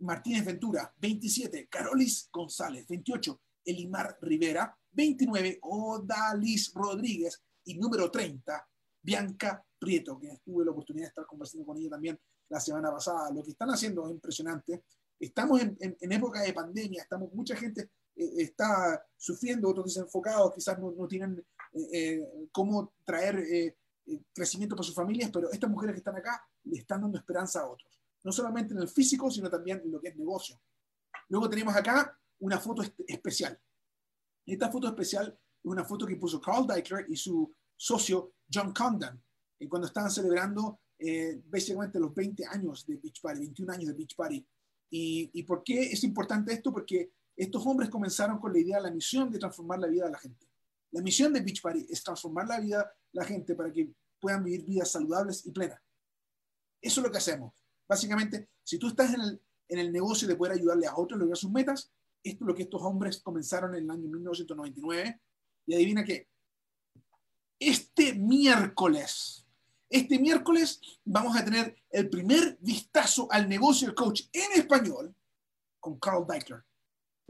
Martínez 0.00 0.44
Ventura, 0.44 0.92
27, 0.98 1.68
Carolis 1.68 2.28
González, 2.32 2.86
28, 2.88 3.40
Elimar 3.64 4.18
Rivera, 4.22 4.76
29, 4.92 5.58
Odalis 5.62 6.72
Rodríguez 6.74 7.42
y 7.64 7.74
número 7.78 8.10
30, 8.10 8.66
Bianca 9.02 9.64
Prieto, 9.78 10.18
que 10.18 10.38
tuve 10.44 10.64
la 10.64 10.72
oportunidad 10.72 11.04
de 11.04 11.08
estar 11.08 11.26
conversando 11.26 11.66
con 11.66 11.76
ella 11.78 11.90
también 11.90 12.18
la 12.48 12.60
semana 12.60 12.90
pasada. 12.90 13.30
Lo 13.30 13.42
que 13.42 13.50
están 13.50 13.70
haciendo 13.70 14.06
es 14.06 14.12
impresionante. 14.12 14.84
Estamos 15.18 15.60
en, 15.60 15.96
época 16.12 16.40
de 16.40 16.52
pandemia, 16.52 17.02
estamos, 17.02 17.32
mucha 17.32 17.54
gente 17.56 17.90
está 18.38 19.04
sufriendo, 19.16 19.68
otros 19.68 19.86
desenfocados, 19.86 20.54
quizás 20.54 20.78
no, 20.78 20.92
no 20.92 21.06
tienen 21.08 21.44
eh, 21.72 21.88
eh, 21.92 22.48
cómo 22.52 22.94
traer 23.04 23.76
crecimiento 24.32 24.74
para 24.74 24.86
sus 24.86 24.94
familias, 24.94 25.30
pero 25.32 25.50
estas 25.52 25.70
mujeres 25.70 25.94
que 25.94 25.98
están 25.98 26.16
acá 26.16 26.44
le 26.64 26.78
están 26.78 27.02
dando 27.02 27.18
esperanza 27.18 27.60
a 27.60 27.68
otros, 27.68 28.00
no 28.24 28.32
solamente 28.32 28.74
en 28.74 28.80
el 28.80 28.88
físico, 28.88 29.30
sino 29.30 29.48
también 29.48 29.80
en 29.84 29.92
lo 29.92 30.00
que 30.00 30.08
es 30.08 30.16
negocio. 30.16 30.60
Luego 31.28 31.48
tenemos 31.48 31.74
acá 31.76 32.18
una 32.40 32.58
foto 32.58 32.82
especial. 33.06 33.58
Esta 34.44 34.70
foto 34.70 34.88
especial 34.88 35.38
es 35.62 35.70
una 35.70 35.84
foto 35.84 36.06
que 36.06 36.16
puso 36.16 36.40
Carl 36.40 36.66
Deichler 36.66 37.06
y 37.08 37.16
su 37.16 37.54
socio 37.76 38.34
John 38.52 38.72
Condon, 38.72 39.22
cuando 39.68 39.86
estaban 39.86 40.10
celebrando 40.10 40.80
eh, 40.98 41.40
básicamente 41.46 41.98
los 41.98 42.14
20 42.14 42.44
años 42.46 42.84
de 42.86 42.96
Beach 42.96 43.20
Party, 43.22 43.40
21 43.40 43.72
años 43.72 43.86
de 43.88 43.94
Beach 43.94 44.16
Party. 44.16 44.46
¿Y, 44.90 45.30
¿Y 45.32 45.42
por 45.44 45.62
qué 45.62 45.82
es 45.82 46.02
importante 46.04 46.52
esto? 46.52 46.72
Porque 46.72 47.12
estos 47.40 47.66
hombres 47.66 47.88
comenzaron 47.88 48.38
con 48.38 48.52
la 48.52 48.58
idea, 48.58 48.78
la 48.80 48.90
misión 48.90 49.30
de 49.30 49.38
transformar 49.38 49.78
la 49.78 49.86
vida 49.86 50.04
de 50.04 50.10
la 50.10 50.18
gente. 50.18 50.46
La 50.90 51.00
misión 51.00 51.32
de 51.32 51.40
Beach 51.40 51.62
Party 51.62 51.86
es 51.88 52.04
transformar 52.04 52.46
la 52.46 52.60
vida 52.60 52.78
de 52.80 53.18
la 53.18 53.24
gente 53.24 53.54
para 53.54 53.72
que 53.72 53.90
puedan 54.20 54.44
vivir 54.44 54.66
vidas 54.66 54.90
saludables 54.90 55.46
y 55.46 55.50
plenas. 55.50 55.80
Eso 56.82 57.00
es 57.00 57.06
lo 57.06 57.10
que 57.10 57.16
hacemos. 57.16 57.54
Básicamente, 57.88 58.50
si 58.62 58.78
tú 58.78 58.88
estás 58.88 59.14
en 59.14 59.78
el, 59.78 59.90
negocio 59.90 60.28
de 60.28 60.36
poder 60.36 60.52
ayudarle 60.52 60.86
a 60.86 60.94
otros 60.94 61.16
a 61.16 61.20
lograr 61.20 61.38
sus 61.38 61.50
metas, 61.50 61.90
esto 62.22 62.44
es 62.44 62.46
lo 62.46 62.54
que 62.54 62.64
estos 62.64 62.82
hombres 62.82 63.22
comenzaron 63.22 63.74
en 63.74 63.84
el 63.84 63.90
año 63.90 64.10
1999. 64.10 65.20
Y 65.64 65.74
adivina 65.74 66.04
qué. 66.04 66.28
Este 67.58 68.12
miércoles, 68.12 69.46
este 69.88 70.18
miércoles 70.18 70.78
vamos 71.06 71.34
a 71.38 71.44
tener 71.44 71.74
el 71.88 72.10
primer 72.10 72.58
vistazo 72.60 73.28
al 73.30 73.48
negocio 73.48 73.86
del 73.86 73.94
coach 73.94 74.24
en 74.30 74.60
español 74.60 75.14
con 75.78 75.98
Carl 75.98 76.26
Deichler. 76.26 76.64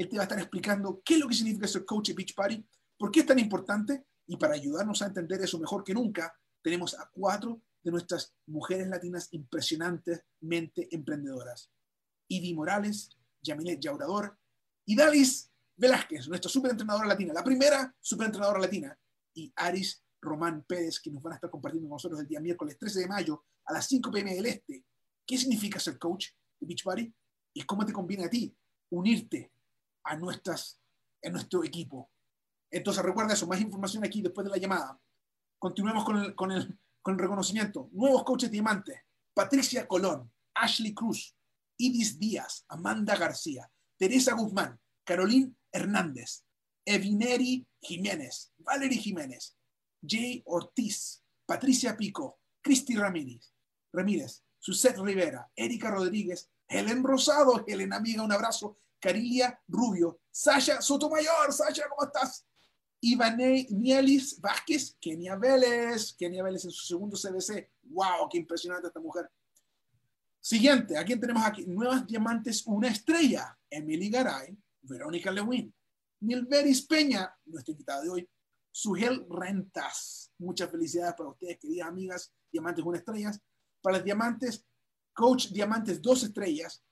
Él 0.00 0.08
te 0.08 0.16
va 0.16 0.22
a 0.22 0.24
estar 0.24 0.38
explicando 0.38 1.02
qué 1.04 1.14
es 1.14 1.20
lo 1.20 1.28
que 1.28 1.34
significa 1.34 1.68
ser 1.68 1.84
coach 1.84 2.08
de 2.08 2.14
Beach 2.14 2.34
Party, 2.34 2.66
por 2.96 3.10
qué 3.10 3.20
es 3.20 3.26
tan 3.26 3.38
importante 3.38 4.06
y 4.26 4.38
para 4.38 4.54
ayudarnos 4.54 5.02
a 5.02 5.06
entender 5.06 5.42
eso 5.42 5.58
mejor 5.58 5.84
que 5.84 5.92
nunca, 5.92 6.34
tenemos 6.62 6.98
a 6.98 7.10
cuatro 7.12 7.60
de 7.82 7.90
nuestras 7.90 8.34
mujeres 8.46 8.88
latinas 8.88 9.28
impresionantemente 9.32 10.88
emprendedoras. 10.90 11.70
Ivy 12.28 12.54
Morales, 12.54 13.10
Yamilet 13.42 13.78
Yaurador 13.78 14.38
y 14.86 14.96
Dalis 14.96 15.52
Velázquez, 15.76 16.28
nuestra 16.28 16.50
superentrenadora 16.50 17.06
latina, 17.06 17.34
la 17.34 17.44
primera 17.44 17.94
superentrenadora 18.00 18.58
latina, 18.58 18.98
y 19.34 19.52
Aris 19.54 20.02
Román 20.22 20.64
Pérez, 20.66 20.98
que 20.98 21.10
nos 21.10 21.22
van 21.22 21.34
a 21.34 21.36
estar 21.36 21.50
compartiendo 21.50 21.90
con 21.90 21.96
nosotros 21.96 22.20
el 22.20 22.26
día 22.26 22.40
miércoles 22.40 22.78
13 22.78 23.00
de 23.00 23.06
mayo 23.06 23.44
a 23.66 23.74
las 23.74 23.86
5 23.86 24.10
pm 24.10 24.34
del 24.34 24.46
Este. 24.46 24.82
¿Qué 25.26 25.36
significa 25.36 25.78
ser 25.78 25.98
coach 25.98 26.28
de 26.58 26.66
Beachbody? 26.66 27.14
¿Y 27.52 27.62
cómo 27.64 27.84
te 27.84 27.92
conviene 27.92 28.24
a 28.24 28.30
ti 28.30 28.56
unirte 28.88 29.52
a, 30.04 30.16
nuestras, 30.16 30.80
a 31.24 31.30
nuestro 31.30 31.64
equipo? 31.64 32.10
Entonces 32.70 33.02
recuerda 33.02 33.34
eso, 33.34 33.46
más 33.46 33.60
información 33.60 34.04
aquí 34.04 34.22
después 34.22 34.44
de 34.44 34.50
la 34.50 34.58
llamada. 34.58 35.00
Continuemos 35.58 36.04
con 36.04 36.18
el, 36.18 36.34
con 36.34 36.52
el, 36.52 36.78
con 37.02 37.14
el 37.14 37.20
reconocimiento. 37.20 37.88
Nuevos 37.92 38.24
coaches 38.24 38.50
diamantes. 38.50 39.00
Patricia 39.34 39.86
Colón, 39.86 40.30
Ashley 40.54 40.92
Cruz, 40.92 41.36
Idis 41.78 42.18
Díaz, 42.18 42.64
Amanda 42.68 43.16
García, 43.16 43.70
Teresa 43.96 44.34
Guzmán, 44.34 44.78
Carolín 45.04 45.56
Hernández, 45.72 46.44
Evineri 46.84 47.66
Jiménez, 47.80 48.52
Valerie 48.58 48.98
Jiménez, 48.98 49.56
Jay 50.06 50.42
Ortiz, 50.46 51.22
Patricia 51.46 51.96
Pico, 51.96 52.40
Cristi 52.62 52.96
Ramírez, 52.96 53.54
Ramírez, 53.92 54.42
Suset 54.58 54.96
Rivera, 54.98 55.50
Erika 55.56 55.90
Rodríguez, 55.90 56.50
Helen 56.68 57.02
Rosado, 57.02 57.64
Helen 57.66 57.92
amiga, 57.92 58.22
un 58.22 58.32
abrazo, 58.32 58.76
Carilia 59.00 59.58
Rubio, 59.66 60.20
Sasha 60.30 60.80
Sotomayor, 60.80 61.52
Sasha, 61.52 61.88
¿cómo 61.88 62.06
estás? 62.06 62.46
Ivane 63.00 63.66
Nielis 63.70 64.38
Vázquez, 64.40 64.96
Kenia 65.00 65.36
Vélez, 65.36 66.12
Kenia 66.12 66.42
Vélez 66.42 66.64
en 66.66 66.70
su 66.70 66.86
segundo 66.86 67.16
CBC. 67.16 67.70
¡Wow! 67.84 68.28
¡Qué 68.30 68.38
impresionante 68.38 68.88
esta 68.88 69.00
mujer! 69.00 69.30
Siguiente, 70.38 70.96
¿a 70.96 71.04
quién 71.04 71.18
tenemos 71.18 71.44
aquí? 71.44 71.66
Nuevas 71.66 72.06
diamantes, 72.06 72.66
una 72.66 72.88
estrella. 72.88 73.58
Emily 73.70 74.10
Garay, 74.10 74.56
Verónica 74.82 75.30
Lewin, 75.30 75.72
Nilveris 76.20 76.82
Peña, 76.82 77.34
nuestra 77.46 77.72
invitada 77.72 78.02
de 78.02 78.10
hoy, 78.10 78.30
Sugel 78.70 79.26
Rentas. 79.28 80.32
Muchas 80.38 80.70
felicidades 80.70 81.14
para 81.14 81.30
ustedes, 81.30 81.58
queridas 81.58 81.88
amigas, 81.88 82.32
Diamantes 82.50 82.84
una 82.84 82.98
estrellas. 82.98 83.40
Para 83.80 83.96
los 83.96 84.04
Diamantes, 84.04 84.66
Coach 85.12 85.48
Diamantes 85.48 86.02
dos 86.02 86.22
estrellas, 86.24 86.82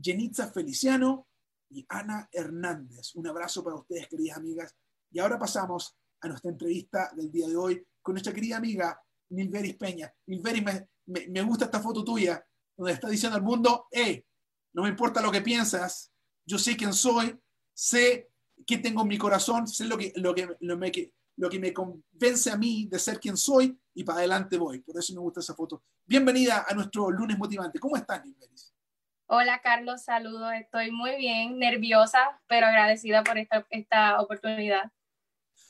Jenitza 0.00 0.52
Feliciano 0.52 1.26
y 1.70 1.84
Ana 1.88 2.28
Hernández. 2.32 3.14
Un 3.14 3.26
abrazo 3.26 3.62
para 3.62 3.76
ustedes, 3.76 4.08
queridas 4.08 4.38
amigas. 4.38 4.74
Y 5.10 5.18
ahora 5.18 5.38
pasamos 5.38 5.96
a 6.20 6.28
nuestra 6.28 6.50
entrevista 6.50 7.12
del 7.14 7.30
día 7.30 7.48
de 7.48 7.56
hoy 7.56 7.86
con 8.02 8.14
nuestra 8.14 8.32
querida 8.32 8.56
amiga 8.56 9.00
Nilveris 9.30 9.76
Peña. 9.76 10.12
Nilveris, 10.26 10.64
me, 11.06 11.28
me, 11.28 11.42
gusta 11.42 11.66
esta 11.66 11.80
foto 11.80 12.04
tuya, 12.04 12.44
donde 12.76 12.92
está 12.92 13.08
diciendo 13.08 13.36
al 13.36 13.42
mundo, 13.42 13.86
hey, 13.90 14.24
no 14.74 14.82
me 14.82 14.88
importa 14.88 15.20
lo 15.20 15.32
que 15.32 15.42
piensas, 15.42 16.12
yo 16.44 16.58
sé 16.58 16.76
quién 16.76 16.92
soy, 16.92 17.38
sé 17.74 18.30
qué 18.66 18.78
tengo 18.78 19.02
en 19.02 19.08
mi 19.08 19.18
corazón, 19.18 19.66
sé 19.66 19.84
lo 19.86 19.96
que, 19.98 20.12
lo 20.16 20.34
que, 20.34 20.48
lo 20.60 20.78
que, 20.78 21.12
lo 21.36 21.50
que 21.50 21.58
me 21.58 21.72
convence 21.72 22.50
a 22.50 22.56
mí 22.56 22.86
de 22.90 22.98
ser 22.98 23.18
quien 23.18 23.36
soy 23.36 23.78
y 23.94 24.04
para 24.04 24.18
adelante 24.18 24.56
voy. 24.56 24.80
Por 24.80 24.98
eso 24.98 25.14
me 25.14 25.20
gusta 25.20 25.40
esa 25.40 25.54
foto. 25.54 25.82
Bienvenida 26.04 26.64
a 26.68 26.74
nuestro 26.74 27.10
lunes 27.10 27.38
motivante. 27.38 27.78
¿Cómo 27.78 27.96
estás, 27.96 28.24
Nilveris? 28.24 28.75
Hola, 29.28 29.60
Carlos. 29.60 30.04
Saludos. 30.04 30.52
Estoy 30.54 30.92
muy 30.92 31.16
bien, 31.16 31.58
nerviosa, 31.58 32.40
pero 32.46 32.66
agradecida 32.66 33.24
por 33.24 33.36
esta, 33.38 33.66
esta 33.70 34.20
oportunidad. 34.20 34.92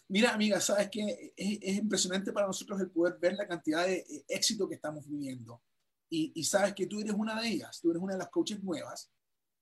Mira, 0.08 0.34
amiga, 0.34 0.60
sabes 0.60 0.90
que 0.90 1.32
es, 1.34 1.58
es, 1.62 1.78
impresionante 1.78 2.32
para 2.32 2.46
nosotros 2.46 2.78
el 2.80 2.90
poder 2.90 3.16
ver 3.18 3.32
la 3.32 3.48
cantidad 3.48 3.86
de 3.86 3.96
eh, 3.96 4.24
éxito 4.28 4.68
que 4.68 4.74
estamos 4.74 5.08
viviendo. 5.08 5.62
Y, 6.10 6.32
y, 6.34 6.44
sabes 6.44 6.74
que 6.74 6.86
tú 6.86 7.00
eres 7.00 7.14
una 7.14 7.40
de 7.40 7.48
ellas, 7.48 7.80
tú 7.80 7.90
eres 7.90 8.02
una 8.02 8.12
de 8.12 8.18
las 8.18 8.28
coaches 8.28 8.62
nuevas 8.62 9.10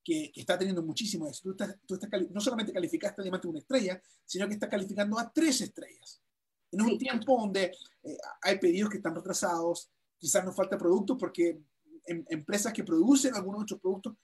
que, 0.02 0.30
que 0.32 0.40
está 0.40 0.58
teniendo 0.58 0.82
muchísimo 0.82 1.28
éxito. 1.28 1.54
Tú, 1.54 1.62
estás, 1.64 1.78
tú 1.86 1.94
estás, 1.94 2.10
no 2.30 2.40
solamente 2.40 2.72
calificaste 2.72 3.22
a 3.22 3.24
Diamante 3.24 3.46
una 3.46 3.60
estrella, 3.60 4.02
sino 4.26 4.48
que 4.48 4.54
estás 4.54 4.68
calificando 4.68 5.18
a 5.20 5.32
tres 5.32 5.60
estrellas. 5.60 6.20
En 6.72 6.82
un 6.82 6.88
sí. 6.88 6.98
tiempo 6.98 7.38
donde 7.38 7.72
eh, 8.02 8.18
hay 8.42 8.58
pedidos 8.58 8.90
que 8.90 8.96
están 8.96 9.14
retrasados, 9.14 9.88
quizás 10.18 10.44
nos 10.44 10.56
falta 10.56 10.76
producto 10.76 11.16
porque 11.16 11.60
en, 12.06 12.24
empresas 12.28 12.72
que 12.72 12.84
producen 12.84 13.34
algunos 13.34 13.66
de 13.66 13.76
productos 13.76 14.14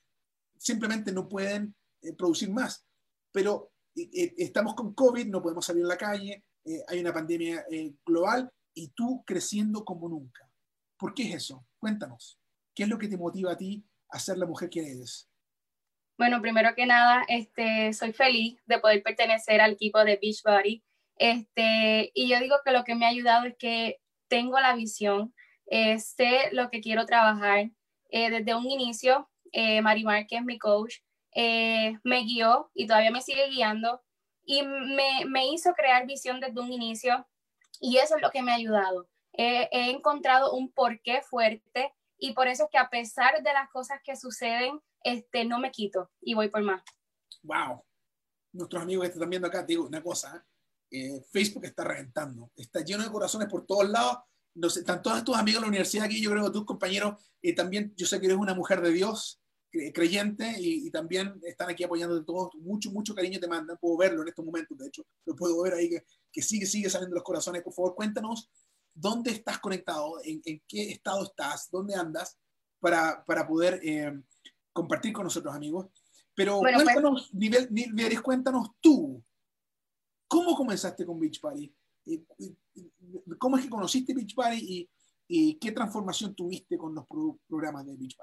simplemente 0.57 1.11
no 1.11 1.27
pueden 1.27 1.75
eh, 2.01 2.13
producir 2.13 2.51
más. 2.51 2.85
Pero 3.31 3.71
eh, 3.95 4.33
estamos 4.37 4.75
con 4.75 4.93
COVID, 4.93 5.27
no 5.27 5.41
podemos 5.41 5.65
salir 5.65 5.83
a 5.85 5.89
la 5.89 5.97
calle, 5.97 6.43
eh, 6.65 6.83
hay 6.87 6.99
una 6.99 7.13
pandemia 7.13 7.65
eh, 7.71 7.93
global 8.05 8.51
y 8.73 8.89
tú 8.89 9.23
creciendo 9.25 9.83
como 9.83 10.07
nunca. 10.07 10.47
¿Por 10.97 11.13
qué 11.13 11.23
es 11.23 11.35
eso? 11.35 11.65
Cuéntanos. 11.79 12.39
¿Qué 12.75 12.83
es 12.83 12.89
lo 12.89 12.97
que 12.97 13.07
te 13.07 13.17
motiva 13.17 13.51
a 13.51 13.57
ti 13.57 13.83
a 14.09 14.19
ser 14.19 14.37
la 14.37 14.45
mujer 14.45 14.69
que 14.69 14.79
eres? 14.79 15.27
Bueno, 16.17 16.41
primero 16.41 16.69
que 16.75 16.85
nada, 16.85 17.23
este, 17.27 17.91
soy 17.93 18.13
feliz 18.13 18.61
de 18.65 18.79
poder 18.79 19.01
pertenecer 19.01 19.59
al 19.59 19.71
equipo 19.71 20.03
de 20.03 20.19
Beachbody. 20.21 20.83
Este, 21.17 22.11
y 22.13 22.29
yo 22.29 22.39
digo 22.39 22.57
que 22.63 22.71
lo 22.71 22.83
que 22.83 22.95
me 22.95 23.05
ha 23.05 23.09
ayudado 23.09 23.45
es 23.45 23.55
que 23.57 23.97
tengo 24.27 24.59
la 24.59 24.75
visión, 24.75 25.33
eh, 25.71 25.99
sé 25.99 26.49
lo 26.51 26.69
que 26.69 26.81
quiero 26.81 27.05
trabajar. 27.05 27.71
Eh, 28.09 28.29
desde 28.29 28.53
un 28.53 28.69
inicio, 28.69 29.29
eh, 29.53 29.81
Marimar, 29.81 30.27
que 30.27 30.35
es 30.35 30.43
mi 30.43 30.59
coach, 30.59 30.97
eh, 31.33 31.97
me 32.03 32.23
guió 32.23 32.69
y 32.73 32.85
todavía 32.85 33.09
me 33.09 33.21
sigue 33.21 33.47
guiando 33.47 34.01
y 34.43 34.63
me, 34.63 35.23
me, 35.25 35.47
hizo 35.47 35.71
crear 35.73 36.05
visión 36.05 36.41
desde 36.41 36.59
un 36.59 36.73
inicio 36.73 37.25
y 37.79 37.97
eso 37.97 38.17
es 38.17 38.21
lo 38.21 38.31
que 38.31 38.43
me 38.43 38.51
ha 38.51 38.55
ayudado. 38.55 39.07
He 39.33 39.89
encontrado 39.91 40.53
un 40.53 40.73
porqué 40.73 41.21
fuerte 41.21 41.93
y 42.17 42.33
por 42.33 42.49
eso 42.49 42.65
es 42.65 42.69
que 42.69 42.77
a 42.77 42.89
pesar 42.89 43.41
de 43.41 43.53
las 43.53 43.69
cosas 43.69 44.01
que 44.03 44.17
suceden, 44.17 44.81
este, 45.05 45.45
no 45.45 45.57
me 45.57 45.71
quito 45.71 46.11
y 46.19 46.33
voy 46.33 46.49
por 46.49 46.63
más. 46.63 46.83
Wow. 47.43 47.81
Nuestros 48.51 48.83
amigos 48.83 49.07
que 49.07 49.13
están 49.13 49.29
viendo 49.29 49.47
acá, 49.47 49.63
digo 49.63 49.85
una 49.85 50.03
cosa, 50.03 50.45
Facebook 51.31 51.63
está 51.63 51.85
reventando, 51.85 52.51
está 52.57 52.81
lleno 52.81 53.03
de 53.03 53.09
corazones 53.09 53.47
por 53.47 53.65
todos 53.65 53.87
lados. 53.87 54.17
No 54.53 54.69
sé, 54.69 54.81
están 54.81 55.01
todos 55.01 55.23
tus 55.23 55.37
amigos 55.37 55.61
de 55.61 55.65
la 55.65 55.69
universidad 55.69 56.05
aquí, 56.05 56.21
yo 56.21 56.31
creo 56.31 56.45
que 56.45 56.51
tus 56.51 56.65
compañeros, 56.65 57.21
eh, 57.41 57.53
también 57.53 57.93
yo 57.95 58.05
sé 58.05 58.19
que 58.19 58.25
eres 58.25 58.37
una 58.37 58.53
mujer 58.53 58.81
de 58.81 58.91
Dios, 58.91 59.41
creyente 59.93 60.53
y, 60.59 60.87
y, 60.87 60.91
también 60.91 61.39
están 61.43 61.69
aquí 61.69 61.85
apoyando 61.85 62.15
de 62.19 62.25
todos, 62.25 62.53
mucho, 62.55 62.91
mucho 62.91 63.15
cariño 63.15 63.39
te 63.39 63.47
mandan, 63.47 63.77
puedo 63.79 63.95
verlo 63.95 64.21
en 64.21 64.27
estos 64.27 64.43
momentos, 64.43 64.77
de 64.77 64.87
hecho, 64.87 65.05
lo 65.25 65.33
puedo 65.33 65.61
ver 65.61 65.75
ahí 65.75 65.89
que, 65.89 66.03
que 66.29 66.41
sigue, 66.41 66.65
sigue 66.65 66.89
saliendo 66.89 67.15
los 67.15 67.23
corazones, 67.23 67.63
por 67.63 67.73
favor, 67.73 67.95
cuéntanos 67.95 68.49
dónde 68.93 69.31
estás 69.31 69.59
conectado, 69.59 70.15
en, 70.23 70.41
en 70.43 70.61
qué 70.67 70.91
estado 70.91 71.23
estás, 71.23 71.69
dónde 71.71 71.95
andas, 71.95 72.37
para, 72.79 73.23
para 73.25 73.47
poder 73.47 73.79
eh, 73.83 74.11
compartir 74.73 75.13
con 75.13 75.23
nosotros, 75.23 75.55
amigos. 75.55 75.87
Pero 76.35 76.57
bueno, 76.57 76.83
cuéntanos, 76.83 77.29
pues, 77.29 77.33
nivel, 77.33 77.67
nivel, 77.71 78.21
cuéntanos 78.21 78.71
tú, 78.81 79.23
¿cómo 80.27 80.55
comenzaste 80.55 81.05
con 81.05 81.19
Beach 81.19 81.39
Party? 81.39 81.73
¿Cómo 83.37 83.57
es 83.57 83.63
que 83.63 83.69
conociste 83.69 84.13
Beach 84.13 84.35
y, 84.61 84.89
y 85.27 85.59
qué 85.59 85.71
transformación 85.71 86.35
tuviste 86.35 86.77
con 86.77 86.95
los 86.95 87.05
pro 87.07 87.37
programas 87.47 87.85
de 87.85 87.95
Beach? 87.97 88.17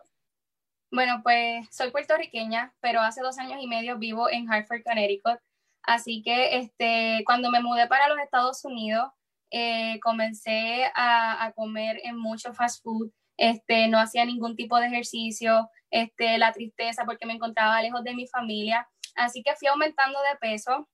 Bueno, 0.91 1.21
pues 1.23 1.67
soy 1.71 1.91
puertorriqueña, 1.91 2.75
pero 2.81 3.01
hace 3.01 3.21
dos 3.21 3.39
años 3.39 3.61
y 3.63 3.67
medio 3.67 3.99
vivo 3.99 4.31
en 4.31 4.51
Hartford, 4.51 4.83
Connecticut. 4.83 5.39
Así 5.83 6.23
que 6.23 6.59
este, 6.59 7.23
cuando 7.27 7.51
me 7.51 7.63
mudé 7.63 7.87
para 7.87 8.09
los 8.09 8.19
Estados 8.19 8.65
Unidos, 8.65 9.11
eh, 9.51 9.99
comencé 10.01 10.85
a, 10.95 11.45
a, 11.45 11.53
comer 11.53 12.01
en 12.05 12.19
mucho 12.19 12.53
fast 12.53 12.83
food. 12.83 13.11
Este, 13.37 13.89
no 13.89 13.99
hacía 13.99 14.25
ningún 14.25 14.57
tipo 14.57 14.79
de 14.79 14.87
ejercicio, 14.87 15.71
este, 15.91 16.39
la 16.39 16.53
tristeza 16.53 17.05
porque 17.05 17.27
me 17.27 17.35
encontraba 17.35 17.81
lejos 17.81 18.03
de 18.03 18.15
mi 18.15 18.27
familia. 18.27 18.89
Así 19.15 19.43
que 19.43 19.55
fui 19.57 19.69
aumentando 19.69 20.19
de 20.23 20.39
peso 20.39 20.89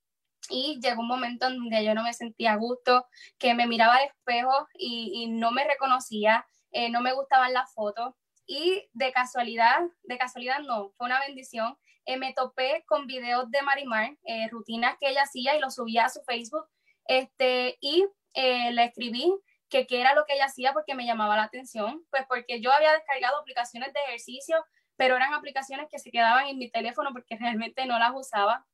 y 0.51 0.81
llegó 0.83 1.03
un 1.03 1.09
momento 1.09 1.47
en 1.47 1.59
donde 1.59 1.85
yo 1.85 1.95
no 1.95 2.03
me 2.03 2.13
sentía 2.13 2.53
a 2.53 2.57
gusto, 2.57 3.07
que 3.39 3.55
me 3.55 3.67
miraba 3.67 3.95
al 3.97 4.07
espejo 4.07 4.69
y, 4.75 5.11
y 5.15 5.27
no 5.29 5.51
me 5.53 5.65
reconocía, 5.65 6.47
eh, 6.73 6.91
no 6.91 7.01
me 7.01 7.13
gustaban 7.13 7.53
las 7.53 7.73
fotos 7.73 8.15
y 8.47 8.89
de 8.93 9.13
casualidad, 9.13 9.81
de 10.03 10.19
casualidad 10.19 10.61
no, 10.61 10.91
fue 10.97 11.07
una 11.07 11.21
bendición, 11.21 11.77
eh, 12.05 12.17
me 12.19 12.33
topé 12.35 12.85
con 12.87 13.07
videos 13.07 13.51
de 13.51 13.63
Marimar, 13.63 14.17
eh, 14.25 14.49
rutinas 14.51 14.97
que 15.01 15.09
ella 15.09 15.23
hacía 15.23 15.57
y 15.57 15.61
lo 15.61 15.71
subía 15.71 16.05
a 16.05 16.11
su 16.11 16.23
Facebook, 16.23 16.67
este, 17.07 17.79
y 17.81 18.07
eh, 18.35 18.73
le 18.73 18.85
escribí 18.85 19.33
que 19.71 19.87
qué 19.87 20.01
era 20.01 20.15
lo 20.15 20.25
que 20.27 20.35
ella 20.35 20.47
hacía 20.47 20.73
porque 20.73 20.95
me 20.95 21.07
llamaba 21.07 21.37
la 21.37 21.45
atención, 21.45 22.05
pues 22.11 22.25
porque 22.29 22.61
yo 22.61 22.73
había 22.73 22.93
descargado 22.93 23.39
aplicaciones 23.39 23.93
de 23.93 24.01
ejercicio, 24.01 24.65
pero 24.97 25.17
eran 25.17 25.33
aplicaciones 25.33 25.89
que 25.91 25.99
se 25.99 26.11
quedaban 26.11 26.47
en 26.47 26.59
mi 26.59 26.71
teléfono 26.71 27.11
porque 27.13 27.37
realmente 27.41 27.87
no 27.87 27.99
las 27.99 28.13
usaba. 28.15 28.67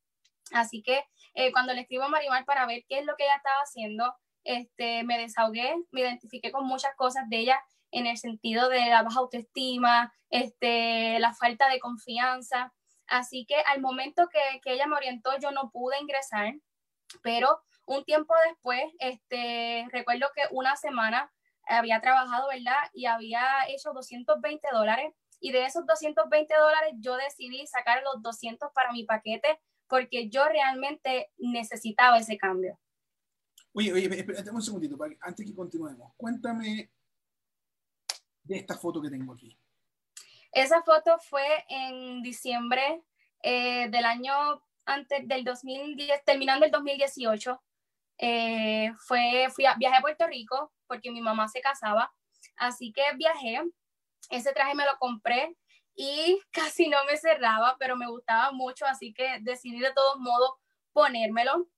Así 0.52 0.82
que 0.82 1.04
eh, 1.34 1.52
cuando 1.52 1.72
le 1.72 1.82
escribo 1.82 2.04
a 2.04 2.08
Marimar 2.08 2.44
para 2.44 2.66
ver 2.66 2.84
qué 2.88 2.98
es 2.98 3.06
lo 3.06 3.16
que 3.16 3.24
ella 3.24 3.36
estaba 3.36 3.60
haciendo, 3.62 4.14
este, 4.44 5.04
me 5.04 5.18
desahogué, 5.18 5.74
me 5.90 6.00
identifiqué 6.00 6.50
con 6.50 6.66
muchas 6.66 6.94
cosas 6.96 7.28
de 7.28 7.38
ella 7.38 7.60
en 7.92 8.06
el 8.06 8.16
sentido 8.16 8.68
de 8.68 8.86
la 8.86 9.02
baja 9.02 9.20
autoestima, 9.20 10.12
este, 10.30 11.18
la 11.18 11.34
falta 11.34 11.68
de 11.68 11.80
confianza. 11.80 12.72
Así 13.06 13.44
que 13.46 13.56
al 13.56 13.80
momento 13.80 14.28
que, 14.28 14.60
que 14.62 14.72
ella 14.72 14.86
me 14.86 14.96
orientó, 14.96 15.30
yo 15.38 15.50
no 15.50 15.70
pude 15.70 15.98
ingresar, 16.00 16.54
pero 17.22 17.60
un 17.86 18.04
tiempo 18.04 18.34
después, 18.46 18.84
este, 19.00 19.86
recuerdo 19.90 20.28
que 20.34 20.42
una 20.52 20.76
semana 20.76 21.32
había 21.66 22.00
trabajado, 22.00 22.48
¿verdad? 22.48 22.78
Y 22.92 23.06
había 23.06 23.44
hecho 23.68 23.92
220 23.92 24.68
dólares. 24.72 25.12
Y 25.40 25.52
de 25.52 25.64
esos 25.64 25.86
220 25.86 26.54
dólares 26.54 26.92
yo 26.98 27.16
decidí 27.16 27.66
sacar 27.66 28.02
los 28.02 28.22
200 28.22 28.70
para 28.74 28.92
mi 28.92 29.04
paquete 29.04 29.58
porque 29.90 30.30
yo 30.30 30.48
realmente 30.48 31.32
necesitaba 31.36 32.18
ese 32.18 32.38
cambio. 32.38 32.78
Oye, 33.72 33.92
oye, 33.92 34.06
espérate 34.06 34.50
un 34.50 34.62
segundito, 34.62 34.96
antes 35.20 35.44
que 35.44 35.54
continuemos. 35.54 36.12
Cuéntame 36.16 36.90
de 38.44 38.56
esta 38.56 38.78
foto 38.78 39.02
que 39.02 39.10
tengo 39.10 39.34
aquí. 39.34 39.58
Esa 40.52 40.82
foto 40.82 41.18
fue 41.18 41.64
en 41.68 42.22
diciembre 42.22 43.02
eh, 43.42 43.88
del 43.90 44.04
año 44.04 44.32
antes 44.86 45.26
del 45.26 45.44
2010, 45.44 46.24
terminando 46.24 46.64
el 46.64 46.72
2018. 46.72 47.62
Eh, 48.18 48.92
fue, 49.06 49.48
fui 49.50 49.66
a, 49.66 49.74
viajé 49.74 49.96
a 49.96 50.02
Puerto 50.02 50.26
Rico 50.26 50.72
porque 50.86 51.10
mi 51.10 51.20
mamá 51.20 51.48
se 51.48 51.60
casaba, 51.60 52.12
así 52.56 52.92
que 52.92 53.02
viajé. 53.16 53.60
Ese 54.30 54.52
traje 54.52 54.74
me 54.74 54.84
lo 54.84 54.96
compré 54.98 55.56
y 56.00 56.40
casi 56.50 56.88
no 56.88 56.96
me 57.04 57.18
cerraba, 57.18 57.76
pero 57.78 57.96
me 57.96 58.08
gustaba 58.08 58.52
mucho, 58.52 58.86
así 58.86 59.12
que 59.12 59.38
decidí 59.42 59.80
de 59.80 59.92
todos 59.92 60.18
modos 60.18 60.52
ponérmelo. 60.92 61.68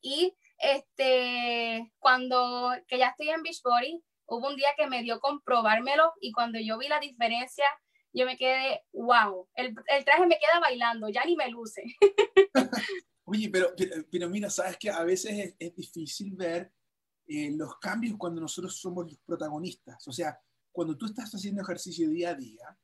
Y 0.00 0.34
este, 0.58 1.92
cuando 1.98 2.72
que 2.88 2.98
ya 2.98 3.08
estoy 3.08 3.28
en 3.28 3.42
Beachbody, 3.42 4.02
hubo 4.26 4.48
un 4.48 4.56
día 4.56 4.70
que 4.78 4.86
me 4.86 5.02
dio 5.02 5.20
comprobármelo 5.20 6.14
y 6.20 6.32
cuando 6.32 6.58
yo 6.58 6.78
vi 6.78 6.88
la 6.88 7.00
diferencia, 7.00 7.66
yo 8.12 8.24
me 8.24 8.38
quedé, 8.38 8.82
wow, 8.92 9.46
el, 9.54 9.74
el 9.88 10.04
traje 10.04 10.26
me 10.26 10.38
queda 10.38 10.58
bailando, 10.58 11.08
ya 11.10 11.24
ni 11.24 11.36
me 11.36 11.48
luce. 11.48 11.82
Oye, 13.24 13.50
pero, 13.50 13.72
pero, 14.10 14.28
mira, 14.28 14.48
sabes 14.50 14.76
que 14.78 14.90
a 14.90 15.04
veces 15.04 15.32
es, 15.38 15.54
es 15.58 15.76
difícil 15.76 16.32
ver 16.34 16.72
eh, 17.26 17.52
los 17.54 17.78
cambios 17.78 18.16
cuando 18.16 18.40
nosotros 18.40 18.74
somos 18.76 19.04
los 19.04 19.18
protagonistas. 19.18 20.08
O 20.08 20.12
sea, 20.12 20.40
cuando 20.72 20.96
tú 20.96 21.06
estás 21.06 21.30
haciendo 21.32 21.62
ejercicio 21.62 22.08
día 22.08 22.30
a 22.30 22.34
día, 22.34 22.76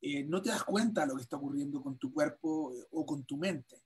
eh, 0.00 0.24
no 0.24 0.40
te 0.40 0.50
das 0.50 0.64
cuenta 0.64 1.02
de 1.02 1.08
lo 1.08 1.16
que 1.16 1.22
está 1.22 1.36
ocurriendo 1.36 1.82
con 1.82 1.98
tu 1.98 2.12
cuerpo 2.12 2.72
eh, 2.74 2.86
o 2.92 3.04
con 3.04 3.24
tu 3.24 3.36
mente. 3.36 3.82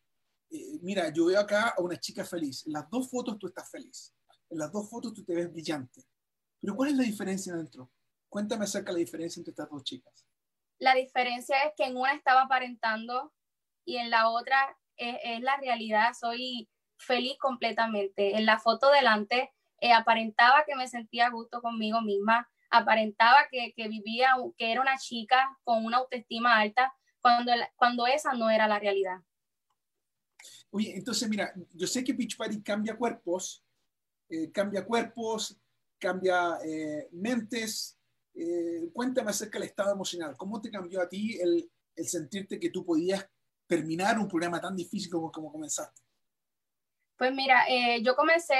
mira, 0.82 1.12
yo 1.12 1.26
veo 1.26 1.40
acá 1.40 1.74
a 1.76 1.80
una 1.80 1.98
chica 1.98 2.24
feliz. 2.24 2.66
En 2.66 2.72
las 2.72 2.88
dos 2.90 3.10
fotos 3.10 3.38
tú 3.38 3.46
estás 3.46 3.70
feliz. 3.70 4.14
En 4.50 4.58
las 4.58 4.70
dos 4.70 4.88
fotos 4.88 5.14
tú 5.14 5.24
te 5.24 5.34
ves 5.34 5.50
brillante. 5.50 6.04
Pero 6.60 6.76
¿cuál 6.76 6.90
es 6.90 6.96
la 6.96 7.04
diferencia 7.04 7.54
dentro? 7.54 7.90
Cuéntame 8.28 8.64
acerca 8.64 8.92
de 8.92 8.98
la 8.98 9.04
diferencia 9.04 9.40
entre 9.40 9.50
estas 9.50 9.68
dos 9.68 9.82
chicas. 9.82 10.26
La 10.78 10.94
diferencia 10.94 11.56
es 11.64 11.72
que 11.76 11.84
en 11.84 11.96
una 11.96 12.12
estaba 12.12 12.42
aparentando 12.42 13.32
y 13.84 13.96
en 13.96 14.10
la 14.10 14.28
otra 14.28 14.76
es, 14.96 15.40
la 15.40 15.56
realidad. 15.56 16.12
Soy 16.18 16.68
feliz 16.98 17.36
completamente. 17.38 18.36
En 18.36 18.46
la 18.46 18.58
foto 18.58 18.90
delante 18.90 19.52
eh, 19.80 19.92
aparentaba 19.92 20.64
que 20.64 20.76
me 20.76 20.88
sentía 20.88 21.26
a 21.26 21.30
gusto 21.30 21.62
conmigo 21.62 22.00
misma, 22.00 22.50
aparentaba 22.72 23.46
que, 23.50 23.72
que, 23.76 23.86
vivía, 23.86 24.30
que 24.56 24.72
era 24.72 24.80
una 24.80 24.96
chica 24.96 25.56
con 25.62 25.84
una 25.84 25.98
autoestima 25.98 26.58
alta, 26.58 26.92
cuando, 27.20 27.52
cuando 27.76 28.06
esa 28.06 28.32
no 28.32 28.50
era 28.50 28.66
la 28.66 28.78
realidad. 28.78 29.20
Oye, 30.70 30.96
entonces 30.96 31.28
mira, 31.28 31.52
yo 31.74 31.86
sé 31.86 32.02
que 32.02 32.14
Beach 32.14 32.36
Party 32.36 32.62
cambia 32.62 32.96
cuerpos, 32.96 33.62
eh, 34.28 34.50
cambia 34.50 34.84
cuerpos, 34.84 35.60
cambia 35.98 36.58
eh, 36.64 37.08
mentes. 37.12 37.98
Eh, 38.34 38.88
cuéntame 38.94 39.30
acerca 39.30 39.58
del 39.58 39.68
estado 39.68 39.92
emocional. 39.92 40.34
¿Cómo 40.38 40.60
te 40.60 40.70
cambió 40.70 41.02
a 41.02 41.08
ti 41.08 41.38
el, 41.38 41.70
el 41.94 42.08
sentirte 42.08 42.58
que 42.58 42.70
tú 42.70 42.84
podías 42.86 43.28
terminar 43.66 44.18
un 44.18 44.26
programa 44.26 44.60
tan 44.60 44.74
difícil 44.74 45.10
como, 45.10 45.30
como 45.30 45.52
comenzaste? 45.52 46.00
Pues 47.18 47.32
mira, 47.34 47.66
eh, 47.68 48.02
yo 48.02 48.16
comencé, 48.16 48.56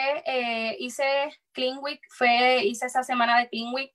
hice 0.79 1.05
Clean 1.53 1.79
Week, 1.83 2.01
fue, 2.11 2.63
hice 2.65 2.87
esa 2.87 3.03
semana 3.03 3.41
de 3.41 3.49
Clean 3.49 3.73
Week 3.75 3.93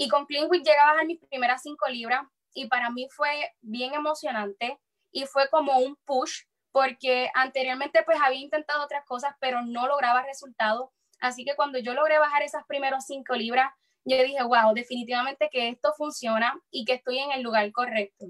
y 0.00 0.08
con 0.08 0.26
Clean 0.26 0.48
Week 0.48 0.62
llegué 0.64 0.78
a 0.78 0.92
bajar 0.92 1.06
mis 1.06 1.20
primeras 1.28 1.62
cinco 1.62 1.86
libras 1.88 2.22
y 2.54 2.66
para 2.68 2.90
mí 2.90 3.08
fue 3.10 3.52
bien 3.60 3.94
emocionante 3.94 4.78
y 5.12 5.26
fue 5.26 5.48
como 5.50 5.78
un 5.78 5.96
push 6.04 6.42
porque 6.72 7.30
anteriormente 7.34 8.02
pues 8.04 8.18
había 8.22 8.40
intentado 8.40 8.84
otras 8.84 9.04
cosas 9.04 9.34
pero 9.40 9.62
no 9.62 9.86
lograba 9.86 10.22
resultados 10.22 10.90
Así 11.20 11.44
que 11.44 11.54
cuando 11.54 11.78
yo 11.78 11.94
logré 11.94 12.18
bajar 12.18 12.42
esas 12.42 12.64
primeras 12.66 13.06
cinco 13.06 13.34
libras, 13.34 13.72
yo 14.04 14.16
dije, 14.22 14.42
wow, 14.42 14.72
definitivamente 14.74 15.50
que 15.52 15.68
esto 15.68 15.92
funciona 15.96 16.58
y 16.70 16.84
que 16.84 16.94
estoy 16.94 17.18
en 17.18 17.32
el 17.32 17.42
lugar 17.42 17.70
correcto. 17.72 18.26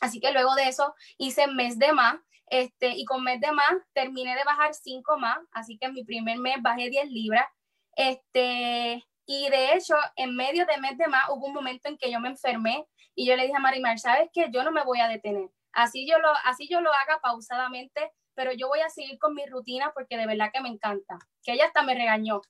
Así 0.00 0.20
que 0.20 0.30
luego 0.32 0.54
de 0.54 0.68
eso 0.68 0.94
hice 1.16 1.46
mes 1.46 1.78
de 1.78 1.92
más, 1.92 2.16
este, 2.50 2.90
y 2.90 3.04
con 3.04 3.24
mes 3.24 3.40
de 3.40 3.50
más 3.52 3.72
terminé 3.94 4.36
de 4.36 4.44
bajar 4.44 4.74
cinco 4.74 5.18
más, 5.18 5.38
así 5.52 5.78
que 5.78 5.86
en 5.86 5.94
mi 5.94 6.04
primer 6.04 6.38
mes 6.38 6.56
bajé 6.60 6.90
10 6.90 7.10
libras. 7.10 7.46
Este, 7.96 9.04
y 9.30 9.50
de 9.50 9.74
hecho, 9.74 9.94
en 10.16 10.34
medio 10.34 10.64
de 10.64 10.80
mes 10.80 10.96
de 10.96 11.06
más 11.06 11.28
hubo 11.28 11.48
un 11.48 11.52
momento 11.52 11.86
en 11.86 11.98
que 11.98 12.10
yo 12.10 12.18
me 12.18 12.30
enfermé 12.30 12.86
y 13.14 13.26
yo 13.26 13.36
le 13.36 13.42
dije 13.42 13.56
a 13.56 13.60
Marimar, 13.60 13.98
¿sabes 13.98 14.30
qué? 14.32 14.48
Yo 14.50 14.64
no 14.64 14.72
me 14.72 14.82
voy 14.84 15.00
a 15.00 15.08
detener. 15.08 15.50
Así 15.70 16.08
yo 16.08 16.18
lo, 16.18 16.30
así 16.46 16.66
yo 16.66 16.80
lo 16.80 16.90
haga 16.90 17.20
pausadamente, 17.20 18.10
pero 18.34 18.52
yo 18.54 18.68
voy 18.68 18.80
a 18.80 18.88
seguir 18.88 19.18
con 19.18 19.34
mi 19.34 19.44
rutina 19.44 19.92
porque 19.94 20.16
de 20.16 20.26
verdad 20.26 20.48
que 20.50 20.62
me 20.62 20.70
encanta. 20.70 21.18
Que 21.42 21.52
ella 21.52 21.66
hasta 21.66 21.82
me 21.82 21.94
regañó. 21.94 22.40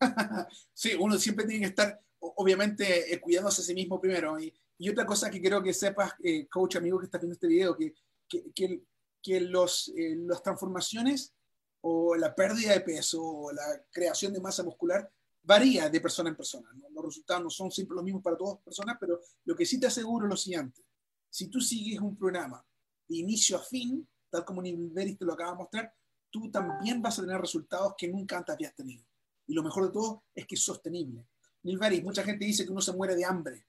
sí, 0.72 0.94
uno 0.96 1.18
siempre 1.18 1.46
tiene 1.46 1.62
que 1.62 1.70
estar, 1.70 2.00
obviamente, 2.20 3.12
eh, 3.12 3.20
cuidándose 3.20 3.62
a 3.62 3.64
sí 3.64 3.74
mismo 3.74 4.00
primero. 4.00 4.38
Y, 4.38 4.54
y 4.78 4.88
otra 4.88 5.04
cosa 5.04 5.32
que 5.32 5.40
quiero 5.40 5.60
que 5.64 5.74
sepas, 5.74 6.14
eh, 6.22 6.46
coach, 6.46 6.76
amigo 6.76 7.00
que 7.00 7.06
está 7.06 7.18
viendo 7.18 7.34
este 7.34 7.48
video, 7.48 7.76
que, 7.76 7.92
que, 8.28 8.84
que, 9.20 9.40
los, 9.40 9.88
eh, 9.96 10.14
las 10.16 10.44
transformaciones 10.44 11.34
o 11.80 12.14
la 12.14 12.36
pérdida 12.36 12.72
de 12.72 12.82
peso 12.82 13.20
o 13.20 13.52
la 13.52 13.64
creación 13.90 14.32
de 14.32 14.40
masa 14.40 14.62
muscular 14.62 15.10
varía 15.42 15.88
de 15.88 16.00
persona 16.00 16.30
en 16.30 16.36
persona. 16.36 16.68
Los 16.90 17.04
resultados 17.04 17.42
no 17.42 17.50
son 17.50 17.70
siempre 17.70 17.94
los 17.94 18.04
mismos 18.04 18.22
para 18.22 18.36
todas 18.36 18.54
las 18.54 18.64
personas, 18.64 18.96
pero 19.00 19.20
lo 19.44 19.56
que 19.56 19.66
sí 19.66 19.78
te 19.78 19.86
aseguro 19.86 20.26
es 20.26 20.30
lo 20.30 20.36
siguiente. 20.36 20.82
Si 21.28 21.48
tú 21.48 21.60
sigues 21.60 22.00
un 22.00 22.16
programa 22.16 22.64
de 23.08 23.16
inicio 23.16 23.56
a 23.56 23.60
fin, 23.60 24.06
tal 24.30 24.44
como 24.44 24.62
Nilveris 24.62 25.18
te 25.18 25.24
lo 25.24 25.32
acaba 25.32 25.52
de 25.52 25.58
mostrar, 25.58 25.94
tú 26.30 26.50
también 26.50 27.02
vas 27.02 27.18
a 27.18 27.22
tener 27.22 27.40
resultados 27.40 27.94
que 27.96 28.08
nunca 28.08 28.38
antes 28.38 28.54
habías 28.54 28.74
tenido. 28.74 29.04
Y 29.46 29.54
lo 29.54 29.62
mejor 29.62 29.86
de 29.86 29.92
todo 29.92 30.24
es 30.34 30.46
que 30.46 30.54
es 30.54 30.62
sostenible. 30.62 31.26
Nilveris, 31.62 32.02
mucha 32.02 32.22
gente 32.22 32.44
dice 32.44 32.64
que 32.64 32.72
uno 32.72 32.80
se 32.80 32.92
muere 32.92 33.14
de 33.14 33.24
hambre. 33.24 33.66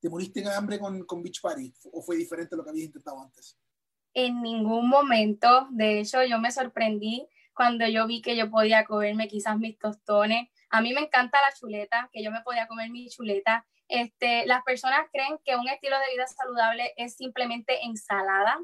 ¿Te 0.00 0.08
moriste 0.08 0.40
de 0.40 0.52
hambre 0.52 0.78
con, 0.78 1.04
con 1.04 1.22
Beach 1.22 1.40
Party 1.40 1.72
o 1.92 2.02
fue 2.02 2.16
diferente 2.16 2.54
a 2.54 2.58
lo 2.58 2.64
que 2.64 2.70
habías 2.70 2.86
intentado 2.86 3.20
antes? 3.22 3.58
En 4.12 4.42
ningún 4.42 4.88
momento. 4.88 5.66
De 5.70 6.00
hecho, 6.00 6.22
yo 6.24 6.38
me 6.38 6.52
sorprendí 6.52 7.26
cuando 7.54 7.86
yo 7.88 8.06
vi 8.06 8.20
que 8.20 8.36
yo 8.36 8.50
podía 8.50 8.84
comerme 8.84 9.28
quizás 9.28 9.58
mis 9.58 9.78
tostones. 9.78 10.48
A 10.70 10.80
mí 10.80 10.92
me 10.92 11.00
encanta 11.00 11.40
la 11.40 11.54
chuleta, 11.54 12.08
que 12.12 12.22
yo 12.22 12.30
me 12.30 12.42
podía 12.42 12.66
comer 12.66 12.90
mi 12.90 13.08
chuleta. 13.08 13.66
Este, 13.88 14.46
las 14.46 14.62
personas 14.64 15.06
creen 15.12 15.38
que 15.44 15.56
un 15.56 15.68
estilo 15.68 15.98
de 15.98 16.12
vida 16.12 16.26
saludable 16.26 16.92
es 16.96 17.16
simplemente 17.16 17.84
ensalada 17.84 18.58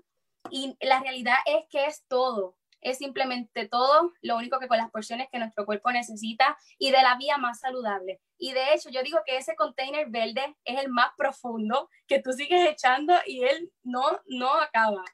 y 0.51 0.77
la 0.81 1.01
realidad 1.01 1.37
es 1.47 1.65
que 1.69 1.87
es 1.87 2.05
todo, 2.09 2.57
es 2.81 2.99
simplemente 2.99 3.69
todo, 3.69 4.13
lo 4.23 4.37
único 4.37 4.59
que 4.59 4.69
con 4.69 4.79
las 4.79 4.91
porciones 4.91 5.29
que 5.31 5.39
nuestro 5.39 5.67
cuerpo 5.67 5.91
necesita 5.93 6.57
y 6.79 6.91
de 6.91 7.03
la 7.03 7.17
vía 7.17 7.37
más 7.37 7.61
saludable. 7.61 8.21
Y 8.39 8.53
de 8.53 8.75
hecho, 8.75 8.89
yo 8.91 9.03
digo 9.03 9.19
que 9.27 9.37
ese 9.37 9.55
container 9.55 10.09
verde 10.09 10.57
es 10.65 10.81
el 10.81 10.89
más 10.89 11.11
profundo 11.17 11.91
que 12.07 12.23
tú 12.23 12.33
sigues 12.33 12.69
echando 12.69 13.15
y 13.27 13.45
él 13.45 13.71
no, 13.83 14.03
no 14.27 14.55
acaba. 14.55 15.05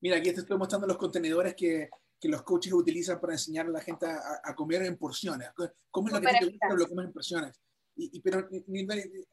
Mira, 0.00 0.16
aquí 0.16 0.32
te 0.32 0.40
estoy 0.40 0.58
mostrando 0.58 0.86
los 0.86 0.98
contenedores 0.98 1.54
que, 1.54 1.88
que 2.18 2.28
los 2.28 2.42
coaches 2.42 2.72
utilizan 2.72 3.20
para 3.20 3.34
enseñar 3.34 3.66
a 3.66 3.70
la 3.70 3.80
gente 3.80 4.06
a, 4.06 4.54
comer 4.54 4.82
en 4.82 4.96
porciones. 4.96 5.50
¿Cómo 5.90 6.08
es 6.08 6.14
lo 6.14 6.20
que 6.20 6.26
te 6.26 6.46
gusta? 6.46 6.74
Lo 6.74 6.88
comes 6.88 7.06
en 7.06 7.12
porciones. 7.12 7.60
Y, 7.96 8.20
pero 8.20 8.48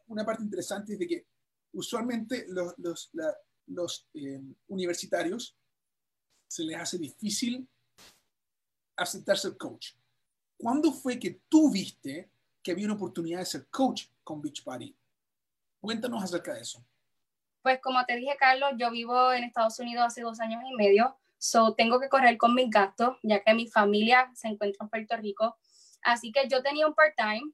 una 0.08 0.26
parte 0.26 0.44
interesante 0.44 0.94
es 0.94 1.00
de 1.00 1.08
que 1.08 1.26
usualmente 1.74 2.46
los, 2.48 2.74
los, 2.78 3.10
la, 3.14 3.36
los 3.68 4.08
eh, 4.14 4.42
universitarios 4.68 5.56
se 6.48 6.64
les 6.64 6.78
hace 6.78 6.98
difícil 6.98 7.68
aceptar 8.96 9.38
ser 9.38 9.58
coach. 9.58 9.94
¿Cuándo 10.58 10.92
fue 10.92 11.20
que 11.20 11.42
tú 11.50 11.72
viste 11.72 12.30
que 12.62 12.72
había 12.72 12.86
una 12.86 12.96
oportunidad 12.96 13.40
de 13.40 13.46
ser 13.46 13.68
coach 13.68 14.06
con 14.24 14.42
Beachbody? 14.42 14.96
Cuéntanos 15.82 16.24
acerca 16.24 16.54
de 16.54 16.62
eso. 16.62 16.86
Pues 17.62 17.80
como 17.82 18.06
te 18.06 18.16
dije, 18.16 18.36
Carlos, 18.38 18.72
yo 18.78 18.92
vivo 18.92 19.32
en 19.34 19.44
Estados 19.44 19.80
Unidos 19.80 20.06
hace 20.06 20.22
dos 20.22 20.40
años 20.40 20.62
y 20.70 20.76
medio, 20.76 21.18
so 21.44 21.76
tengo 21.76 22.00
que 22.00 22.08
correr 22.08 22.38
con 22.38 22.56
mis 22.56 22.70
gastos, 22.70 23.18
ya 23.22 23.44
que 23.44 23.54
mi 23.54 23.68
familia 23.68 24.32
se 24.34 24.48
encuentra 24.48 24.86
en 24.86 24.90
Puerto 24.90 25.18
Rico. 25.18 25.58
Así 26.02 26.32
que 26.32 26.48
yo 26.48 26.64
tenía 26.64 26.88
un 26.88 26.94
part-time 26.94 27.52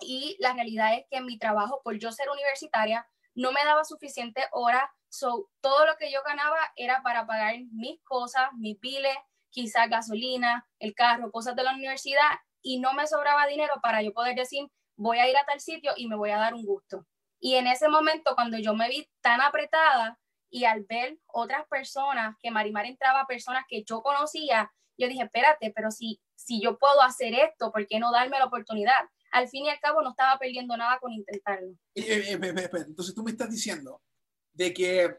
y 0.00 0.36
la 0.38 0.52
realidad 0.52 0.92
es 0.92 1.06
que 1.10 1.22
mi 1.22 1.38
trabajo, 1.38 1.80
por 1.82 1.98
yo 1.98 2.12
ser 2.12 2.28
universitaria, 2.28 3.08
no 3.34 3.52
me 3.52 3.64
daba 3.64 3.84
suficiente 3.84 4.44
hora. 4.52 4.92
So, 5.08 5.48
todo 5.62 5.86
lo 5.86 5.96
que 5.96 6.12
yo 6.12 6.20
ganaba 6.26 6.58
era 6.76 7.02
para 7.02 7.26
pagar 7.26 7.54
mis 7.72 8.02
cosas, 8.02 8.50
mis 8.52 8.78
biles, 8.80 9.16
quizás 9.48 9.88
gasolina, 9.88 10.68
el 10.78 10.94
carro, 10.94 11.32
cosas 11.32 11.56
de 11.56 11.62
la 11.62 11.72
universidad 11.72 12.32
y 12.60 12.80
no 12.80 12.92
me 12.92 13.06
sobraba 13.06 13.46
dinero 13.46 13.76
para 13.82 14.02
yo 14.02 14.12
poder 14.12 14.36
decir, 14.36 14.68
voy 14.94 15.20
a 15.20 15.30
ir 15.30 15.38
a 15.38 15.46
tal 15.46 15.60
sitio 15.60 15.94
y 15.96 16.06
me 16.06 16.16
voy 16.16 16.32
a 16.32 16.38
dar 16.38 16.52
un 16.52 16.66
gusto. 16.66 17.06
Y 17.40 17.54
en 17.54 17.66
ese 17.66 17.88
momento, 17.88 18.34
cuando 18.34 18.58
yo 18.58 18.74
me 18.74 18.90
vi 18.90 19.08
tan 19.22 19.40
apretada 19.40 20.18
y 20.56 20.64
al 20.64 20.84
ver 20.84 21.18
otras 21.26 21.66
personas, 21.68 22.34
que 22.40 22.50
Marimar 22.50 22.86
entraba 22.86 23.26
personas 23.26 23.66
que 23.68 23.84
yo 23.84 24.00
conocía, 24.00 24.72
yo 24.96 25.06
dije, 25.06 25.24
espérate, 25.24 25.70
pero 25.76 25.90
si, 25.90 26.18
si 26.34 26.62
yo 26.62 26.78
puedo 26.78 27.02
hacer 27.02 27.34
esto, 27.34 27.70
¿por 27.70 27.86
qué 27.86 28.00
no 28.00 28.10
darme 28.10 28.38
la 28.38 28.46
oportunidad? 28.46 29.04
Al 29.32 29.48
fin 29.48 29.66
y 29.66 29.68
al 29.68 29.78
cabo 29.80 30.00
no 30.00 30.12
estaba 30.12 30.38
perdiendo 30.38 30.74
nada 30.74 30.98
con 30.98 31.12
intentarlo. 31.12 31.72
Eh, 31.94 32.06
eh, 32.08 32.40
eh, 32.42 32.70
entonces 32.88 33.14
tú 33.14 33.22
me 33.22 33.32
estás 33.32 33.50
diciendo 33.50 34.00
de 34.54 34.72
que 34.72 35.14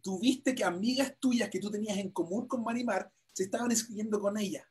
tú 0.00 0.20
viste 0.20 0.54
que 0.54 0.62
amigas 0.62 1.18
tuyas 1.18 1.50
que 1.50 1.58
tú 1.58 1.68
tenías 1.68 1.98
en 1.98 2.12
común 2.12 2.46
con 2.46 2.62
Marimar 2.62 3.10
se 3.32 3.42
estaban 3.42 3.72
escribiendo 3.72 4.20
con 4.20 4.38
ella. 4.38 4.64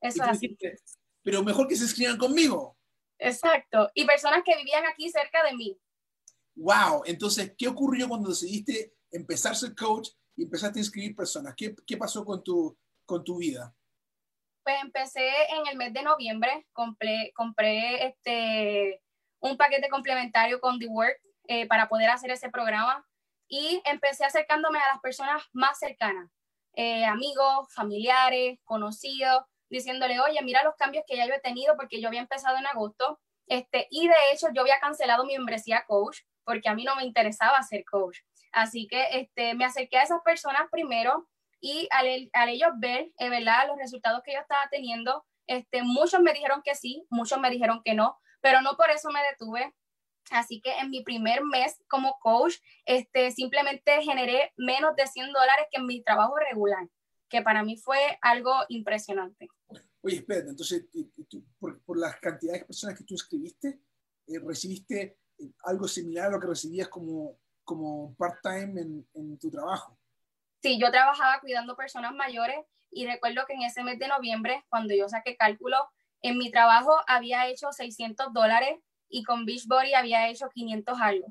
Eso 0.00 0.24
es 0.24 0.40
pero 1.22 1.44
mejor 1.44 1.68
que 1.68 1.76
se 1.76 1.84
escriban 1.84 2.18
conmigo. 2.18 2.76
Exacto. 3.20 3.88
Y 3.94 4.04
personas 4.04 4.42
que 4.44 4.56
vivían 4.56 4.84
aquí 4.86 5.08
cerca 5.10 5.44
de 5.44 5.54
mí. 5.54 5.78
Wow. 6.54 7.02
Entonces, 7.06 7.54
¿qué 7.56 7.68
ocurrió 7.68 8.08
cuando 8.08 8.28
decidiste 8.28 8.94
empezar 9.10 9.52
a 9.52 9.56
ser 9.56 9.74
coach 9.74 10.10
y 10.36 10.44
empezaste 10.44 10.78
a 10.78 10.82
inscribir 10.82 11.16
personas? 11.16 11.54
¿Qué, 11.56 11.74
qué 11.86 11.96
pasó 11.96 12.24
con 12.24 12.42
tu, 12.42 12.76
con 13.04 13.24
tu 13.24 13.38
vida? 13.38 13.74
Pues 14.62 14.76
empecé 14.82 15.28
en 15.56 15.66
el 15.66 15.76
mes 15.76 15.92
de 15.92 16.02
noviembre, 16.02 16.66
compré, 16.72 17.32
compré 17.34 18.06
este, 18.06 19.02
un 19.40 19.56
paquete 19.56 19.88
complementario 19.88 20.60
con 20.60 20.78
The 20.78 20.86
Work 20.86 21.20
eh, 21.48 21.66
para 21.66 21.88
poder 21.88 22.10
hacer 22.10 22.30
ese 22.30 22.50
programa 22.50 23.06
y 23.48 23.82
empecé 23.84 24.24
acercándome 24.24 24.78
a 24.78 24.92
las 24.92 25.00
personas 25.00 25.42
más 25.52 25.78
cercanas, 25.78 26.30
eh, 26.74 27.04
amigos, 27.04 27.66
familiares, 27.74 28.60
conocidos, 28.64 29.42
diciéndole, 29.68 30.20
oye, 30.20 30.40
mira 30.42 30.62
los 30.62 30.76
cambios 30.76 31.04
que 31.06 31.16
ya 31.16 31.26
yo 31.26 31.34
he 31.34 31.40
tenido 31.40 31.76
porque 31.76 32.00
yo 32.00 32.08
había 32.08 32.20
empezado 32.20 32.56
en 32.58 32.66
agosto, 32.66 33.18
este, 33.46 33.88
y 33.90 34.06
de 34.06 34.14
hecho 34.32 34.48
yo 34.54 34.62
había 34.62 34.78
cancelado 34.78 35.24
mi 35.24 35.36
membresía 35.36 35.84
coach 35.86 36.18
porque 36.50 36.68
a 36.68 36.74
mí 36.74 36.82
no 36.82 36.96
me 36.96 37.04
interesaba 37.04 37.62
ser 37.62 37.84
coach. 37.84 38.18
Así 38.50 38.88
que 38.88 39.04
este, 39.12 39.54
me 39.54 39.64
acerqué 39.64 39.98
a 39.98 40.02
esas 40.02 40.20
personas 40.22 40.62
primero 40.68 41.28
y 41.60 41.86
al, 41.92 42.28
al 42.32 42.48
ellos 42.48 42.70
ver, 42.78 43.12
eh, 43.18 43.30
¿verdad? 43.30 43.68
Los 43.68 43.78
resultados 43.78 44.20
que 44.24 44.32
yo 44.32 44.40
estaba 44.40 44.68
teniendo, 44.68 45.24
este, 45.46 45.84
muchos 45.84 46.20
me 46.20 46.32
dijeron 46.32 46.60
que 46.64 46.74
sí, 46.74 47.06
muchos 47.08 47.38
me 47.38 47.50
dijeron 47.50 47.82
que 47.84 47.94
no, 47.94 48.18
pero 48.40 48.62
no 48.62 48.76
por 48.76 48.90
eso 48.90 49.12
me 49.12 49.20
detuve. 49.30 49.72
Así 50.32 50.60
que 50.60 50.76
en 50.78 50.90
mi 50.90 51.04
primer 51.04 51.44
mes 51.44 51.80
como 51.88 52.18
coach, 52.20 52.56
este, 52.84 53.30
simplemente 53.30 54.02
generé 54.02 54.52
menos 54.56 54.96
de 54.96 55.06
100 55.06 55.32
dólares 55.32 55.66
que 55.70 55.78
en 55.78 55.86
mi 55.86 56.02
trabajo 56.02 56.34
regular, 56.36 56.88
que 57.28 57.42
para 57.42 57.62
mí 57.62 57.76
fue 57.76 58.18
algo 58.22 58.54
impresionante. 58.70 59.46
Oye, 60.02 60.16
espera, 60.16 60.48
entonces, 60.48 60.84
por, 61.60 61.80
por, 61.84 61.96
las 61.96 62.16
cantidades 62.16 62.62
de 62.62 62.66
personas 62.66 62.98
que 62.98 63.04
tú 63.04 63.14
escribiste, 63.14 63.80
eh, 64.26 64.40
¿recibiste 64.44 65.19
algo 65.64 65.88
similar 65.88 66.26
a 66.26 66.30
lo 66.30 66.40
que 66.40 66.46
recibías 66.46 66.88
como, 66.88 67.38
como 67.64 68.14
part-time 68.16 68.80
en, 68.80 69.08
en 69.14 69.38
tu 69.38 69.50
trabajo? 69.50 69.98
Sí, 70.62 70.78
yo 70.80 70.90
trabajaba 70.90 71.40
cuidando 71.40 71.76
personas 71.76 72.14
mayores 72.14 72.58
y 72.90 73.06
recuerdo 73.06 73.42
que 73.46 73.54
en 73.54 73.62
ese 73.62 73.82
mes 73.82 73.98
de 73.98 74.08
noviembre, 74.08 74.64
cuando 74.68 74.94
yo 74.94 75.08
saqué 75.08 75.36
cálculo, 75.36 75.76
en 76.22 76.36
mi 76.36 76.50
trabajo 76.50 76.92
había 77.06 77.48
hecho 77.48 77.72
600 77.72 78.32
dólares 78.32 78.78
y 79.08 79.24
con 79.24 79.44
Beachbody 79.44 79.94
había 79.94 80.28
hecho 80.28 80.48
500 80.48 80.98
algo. 81.00 81.26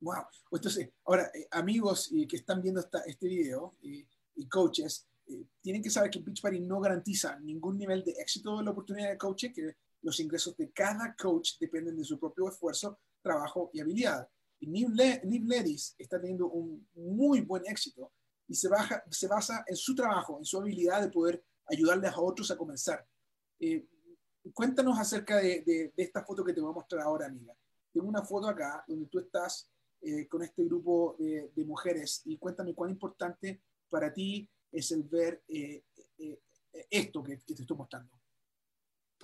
Wow. 0.00 0.26
Entonces, 0.50 0.90
ahora, 1.04 1.30
eh, 1.34 1.46
amigos 1.50 2.10
eh, 2.12 2.26
que 2.26 2.36
están 2.36 2.60
viendo 2.62 2.80
esta, 2.80 3.00
este 3.06 3.26
video 3.26 3.76
eh, 3.82 4.06
y 4.36 4.48
coaches, 4.48 5.08
tienen 5.62 5.82
que 5.82 5.88
saber 5.88 6.10
que 6.10 6.18
Beachbody 6.18 6.60
no 6.60 6.80
garantiza 6.80 7.38
ningún 7.40 7.78
nivel 7.78 8.04
de 8.04 8.12
éxito 8.12 8.58
de 8.58 8.64
la 8.64 8.72
oportunidad 8.72 9.08
de 9.08 9.16
coaching, 9.16 9.52
que 9.52 9.76
los 10.02 10.20
ingresos 10.20 10.54
de 10.56 10.70
cada 10.70 11.14
coach 11.16 11.52
dependen 11.58 11.96
de 11.96 12.04
su 12.04 12.18
propio 12.18 12.48
esfuerzo, 12.48 12.98
trabajo 13.24 13.70
y 13.72 13.80
habilidad. 13.80 14.28
Y 14.60 14.68
Niv 14.68 14.90
Ledis 14.92 15.96
está 15.98 16.20
teniendo 16.20 16.46
un 16.48 16.86
muy 16.94 17.40
buen 17.40 17.66
éxito 17.66 18.12
y 18.46 18.54
se, 18.54 18.68
baja, 18.68 19.02
se 19.10 19.26
basa 19.26 19.64
en 19.66 19.76
su 19.76 19.94
trabajo, 19.94 20.38
en 20.38 20.44
su 20.44 20.58
habilidad 20.60 21.00
de 21.00 21.10
poder 21.10 21.42
ayudarles 21.66 22.12
a 22.12 22.20
otros 22.20 22.50
a 22.50 22.56
comenzar. 22.56 23.04
Eh, 23.58 23.88
cuéntanos 24.52 24.98
acerca 24.98 25.38
de, 25.38 25.62
de, 25.62 25.92
esta 25.96 26.24
foto 26.24 26.44
que 26.44 26.52
te 26.52 26.60
voy 26.60 26.70
a 26.70 26.74
mostrar 26.74 27.02
ahora, 27.02 27.26
amiga. 27.26 27.56
Tengo 27.92 28.06
una 28.06 28.22
foto 28.22 28.48
acá 28.48 28.84
donde 28.86 29.06
tú 29.06 29.18
estás 29.18 29.70
eh, 30.02 30.28
con 30.28 30.42
este 30.42 30.64
grupo 30.64 31.16
de, 31.18 31.50
de, 31.54 31.64
mujeres 31.64 32.20
y 32.26 32.36
cuéntame 32.36 32.74
cuán 32.74 32.90
importante 32.90 33.62
para 33.88 34.12
ti 34.12 34.48
es 34.70 34.90
el 34.92 35.04
ver 35.04 35.42
eh, 35.48 35.84
esto 36.90 37.22
que, 37.22 37.38
que, 37.38 37.54
te 37.54 37.62
estoy 37.62 37.76
mostrando. 37.76 38.10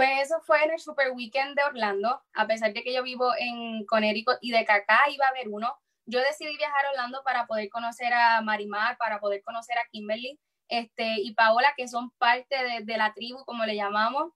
Pues 0.00 0.22
eso 0.22 0.40
fue 0.40 0.64
en 0.64 0.70
el 0.70 0.80
Super 0.80 1.10
Weekend 1.10 1.54
de 1.54 1.62
Orlando, 1.62 2.22
a 2.32 2.46
pesar 2.46 2.72
de 2.72 2.82
que 2.82 2.94
yo 2.94 3.02
vivo 3.02 3.34
en 3.36 3.84
Connecticut 3.84 4.38
y 4.40 4.50
de 4.50 4.64
que 4.64 4.72
acá 4.72 4.98
iba 5.10 5.26
a 5.26 5.28
haber 5.28 5.50
uno, 5.50 5.78
yo 6.06 6.20
decidí 6.20 6.56
viajar 6.56 6.86
a 6.86 6.90
Orlando 6.92 7.22
para 7.22 7.46
poder 7.46 7.68
conocer 7.68 8.10
a 8.14 8.40
Marimar, 8.40 8.96
para 8.96 9.20
poder 9.20 9.42
conocer 9.42 9.76
a 9.76 9.86
Kimberly 9.92 10.40
este, 10.68 11.16
y 11.20 11.34
Paola, 11.34 11.74
que 11.76 11.86
son 11.86 12.12
parte 12.12 12.64
de, 12.64 12.82
de 12.82 12.96
la 12.96 13.12
tribu, 13.12 13.44
como 13.44 13.66
le 13.66 13.76
llamamos. 13.76 14.32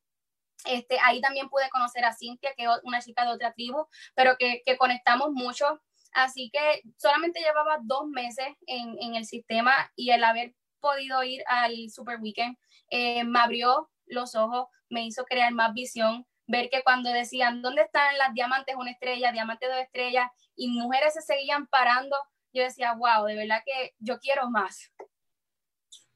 Este, 0.67 0.99
ahí 1.03 1.23
también 1.23 1.49
pude 1.49 1.71
conocer 1.71 2.05
a 2.05 2.13
Cintia, 2.13 2.53
que 2.55 2.65
es 2.65 2.71
una 2.83 3.01
chica 3.01 3.25
de 3.25 3.33
otra 3.33 3.55
tribu, 3.55 3.87
pero 4.15 4.37
que, 4.37 4.61
que 4.67 4.77
conectamos 4.77 5.31
mucho. 5.33 5.81
Así 6.13 6.51
que 6.53 6.83
solamente 6.99 7.41
llevaba 7.41 7.79
dos 7.81 8.07
meses 8.09 8.49
en, 8.67 8.99
en, 9.01 9.15
el 9.15 9.25
sistema 9.25 9.73
y 9.97 10.11
el 10.11 10.25
haber 10.25 10.55
podido 10.81 11.25
ir 11.25 11.43
al 11.47 11.89
Super 11.89 12.21
Weekend 12.21 12.59
eh, 12.91 13.25
me 13.25 13.39
abrió 13.39 13.91
los 14.07 14.35
ojos, 14.35 14.67
me 14.89 15.07
hizo 15.07 15.25
crear 15.25 15.53
más 15.53 15.73
visión, 15.75 16.27
ver 16.47 16.69
que 16.71 16.83
cuando 16.83 17.11
decían, 17.11 17.63
¿dónde 17.63 17.83
están 17.83 18.17
las 18.19 18.35
diamantes 18.35 18.77
una 18.77 18.91
estrella, 18.91 19.33
diamantes 19.33 19.69
dos 19.69 19.79
estrellas? 19.79 20.31
Y 20.57 20.69
mujeres 20.69 21.15
se 21.15 21.23
seguían 21.23 21.67
parando, 21.67 22.17
yo 22.53 22.63
decía, 22.63 22.95
wow, 22.95 23.27
de 23.27 23.37
verdad 23.37 23.63
que 23.65 23.95
yo 23.99 24.19
quiero 24.19 24.51
más. 24.51 24.93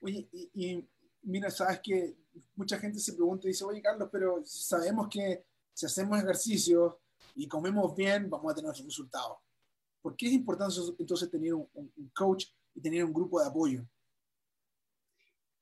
Oye, 0.01 0.29
y, 0.33 0.89
mira, 1.23 1.51
sabes 1.51 1.81
que 1.81 2.15
mucha 2.55 2.79
gente 2.79 2.99
se 2.99 3.15
pregunta 3.15 3.47
y 3.47 3.51
dice, 3.51 3.65
oye, 3.65 3.83
Carlos, 3.83 4.09
pero 4.13 4.43
sabemos 4.45 5.09
que 5.09 5.45
si 5.73 5.87
hacemos 5.87 6.19
ejercicio 6.19 7.01
y 7.35 7.49
comemos 7.49 7.95
bien, 7.95 8.31
vamos 8.31 8.53
a 8.53 8.55
tener 8.55 8.73
resultados. 8.73 9.39
¿Por 10.01 10.17
qué 10.17 10.27
es 10.27 10.33
importante 10.33 10.77
entonces 10.99 11.31
tener 11.31 11.55
un 11.55 12.11
coach 12.15 12.47
y 12.75 12.81
tener 12.81 13.05
un 13.05 13.13
grupo 13.13 13.41
de 13.41 13.49
apoyo? 13.49 13.85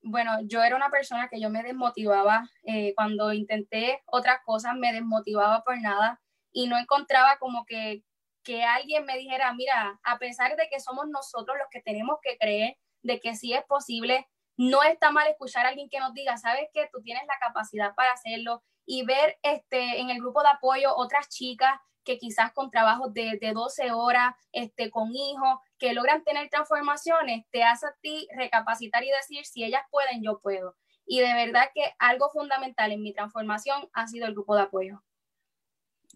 Bueno, 0.06 0.38
yo 0.44 0.62
era 0.62 0.76
una 0.76 0.90
persona 0.90 1.28
que 1.28 1.40
yo 1.40 1.50
me 1.50 1.62
desmotivaba 1.62 2.48
eh, 2.62 2.94
cuando 2.94 3.32
intenté 3.32 4.02
otras 4.06 4.38
cosas, 4.44 4.74
me 4.76 4.92
desmotivaba 4.92 5.62
por 5.64 5.80
nada 5.80 6.20
y 6.52 6.68
no 6.68 6.78
encontraba 6.78 7.38
como 7.38 7.66
que, 7.66 8.04
que 8.44 8.62
alguien 8.62 9.04
me 9.04 9.18
dijera, 9.18 9.52
mira, 9.52 9.98
a 10.04 10.18
pesar 10.18 10.56
de 10.56 10.68
que 10.70 10.80
somos 10.80 11.08
nosotros 11.08 11.56
los 11.58 11.66
que 11.70 11.82
tenemos 11.82 12.18
que 12.22 12.38
creer 12.38 12.76
de 13.02 13.20
que 13.20 13.34
sí 13.34 13.52
es 13.52 13.64
posible, 13.64 14.28
no 14.56 14.82
está 14.84 15.10
mal 15.10 15.26
escuchar 15.28 15.66
a 15.66 15.70
alguien 15.70 15.88
que 15.90 16.00
nos 16.00 16.14
diga, 16.14 16.36
sabes 16.36 16.68
que 16.72 16.88
tú 16.92 17.02
tienes 17.02 17.24
la 17.26 17.38
capacidad 17.40 17.94
para 17.94 18.12
hacerlo 18.12 18.62
y 18.86 19.04
ver 19.04 19.36
este, 19.42 20.00
en 20.00 20.10
el 20.10 20.18
grupo 20.18 20.42
de 20.42 20.50
apoyo 20.50 20.96
otras 20.96 21.28
chicas 21.28 21.80
que 22.04 22.18
quizás 22.18 22.52
con 22.52 22.70
trabajos 22.70 23.12
de, 23.12 23.36
de 23.40 23.52
12 23.52 23.90
horas, 23.90 24.34
este, 24.52 24.90
con 24.90 25.10
hijos, 25.12 25.58
que 25.78 25.92
logran 25.92 26.24
tener 26.24 26.48
transformaciones, 26.48 27.44
te 27.50 27.62
hace 27.62 27.86
a 27.86 27.96
ti 28.00 28.28
recapacitar 28.36 29.04
y 29.04 29.10
decir, 29.10 29.44
si 29.44 29.64
ellas 29.64 29.82
pueden, 29.90 30.22
yo 30.22 30.40
puedo. 30.40 30.76
Y 31.06 31.20
de 31.20 31.32
verdad 31.34 31.68
que 31.74 31.84
algo 31.98 32.30
fundamental 32.30 32.92
en 32.92 33.02
mi 33.02 33.12
transformación 33.12 33.88
ha 33.92 34.06
sido 34.06 34.26
el 34.26 34.32
grupo 34.32 34.56
de 34.56 34.62
apoyo. 34.62 35.04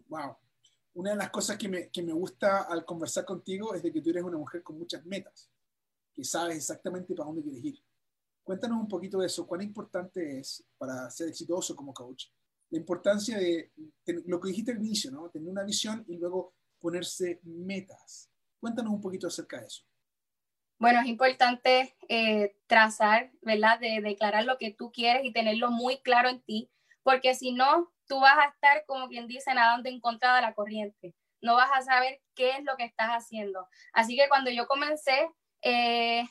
Wow. 0.09 0.37
Una 0.95 1.11
de 1.11 1.17
las 1.17 1.31
cosas 1.31 1.57
que 1.57 1.69
me, 1.69 1.91
que 1.91 2.03
me 2.03 2.13
gusta 2.13 2.63
al 2.63 2.85
conversar 2.85 3.25
contigo 3.25 3.75
es 3.75 3.83
de 3.83 3.93
que 3.93 4.01
tú 4.01 4.11
eres 4.11 4.25
una 4.25 4.39
mujer 4.39 4.63
con 4.63 4.79
muchas 4.79 5.05
metas, 5.05 5.51
que 6.13 6.25
sabes 6.25 6.57
exactamente 6.57 7.15
para 7.15 7.27
dónde 7.27 7.43
quieres 7.43 7.65
ir. 7.65 7.85
Cuéntanos 8.43 8.81
un 8.81 8.89
poquito 8.89 9.19
de 9.19 9.27
eso, 9.27 9.47
cuán 9.47 9.63
importante 9.63 10.41
es 10.41 10.65
para 10.77 11.09
ser 11.11 11.29
exitoso 11.29 11.77
como 11.77 11.95
coach 11.95 12.27
la 12.71 12.79
importancia 12.79 13.39
de, 13.39 13.73
lo 14.27 14.41
que 14.41 14.49
dijiste 14.49 14.73
al 14.73 14.79
inicio, 14.79 15.11
¿no? 15.11 15.29
Tener 15.29 15.49
una 15.49 15.65
visión 15.65 16.05
y 16.09 16.17
luego 16.17 16.55
ponerse 16.79 17.41
metas. 17.43 18.30
Cuéntanos 18.61 18.93
un 18.93 19.01
poquito 19.01 19.27
acerca 19.27 19.61
de 19.61 19.67
eso. 19.67 19.83
Bueno, 20.79 21.01
es 21.01 21.07
importante 21.07 21.95
eh, 22.09 22.57
trazar, 22.67 23.31
¿verdad? 23.43 23.79
De 23.81 24.01
declarar 24.01 24.45
lo 24.45 24.57
que 24.57 24.73
tú 24.73 24.93
quieres 24.93 25.25
y 25.25 25.33
tenerlo 25.33 25.71
muy 25.71 25.99
claro 25.99 26.29
en 26.29 26.41
ti, 26.41 26.71
porque 27.03 27.35
si 27.35 27.53
no, 27.53 27.93
tú 28.07 28.21
vas 28.21 28.39
a 28.39 28.49
estar, 28.49 28.85
como 28.87 29.09
quien 29.09 29.27
dice, 29.27 29.53
nadando 29.53 29.89
en 29.89 30.01
contra 30.01 30.35
de 30.37 30.43
la 30.43 30.55
corriente. 30.55 31.15
No 31.43 31.55
vas 31.55 31.71
a 31.73 31.83
saber 31.83 32.21
qué 32.35 32.53
es 32.53 32.65
lo 32.65 32.77
que 32.77 32.85
estás 32.85 33.11
haciendo. 33.11 33.69
Así 33.93 34.17
que 34.17 34.29
cuando 34.29 34.51
yo 34.51 34.67
comencé, 34.67 35.29
eh, 35.63 36.25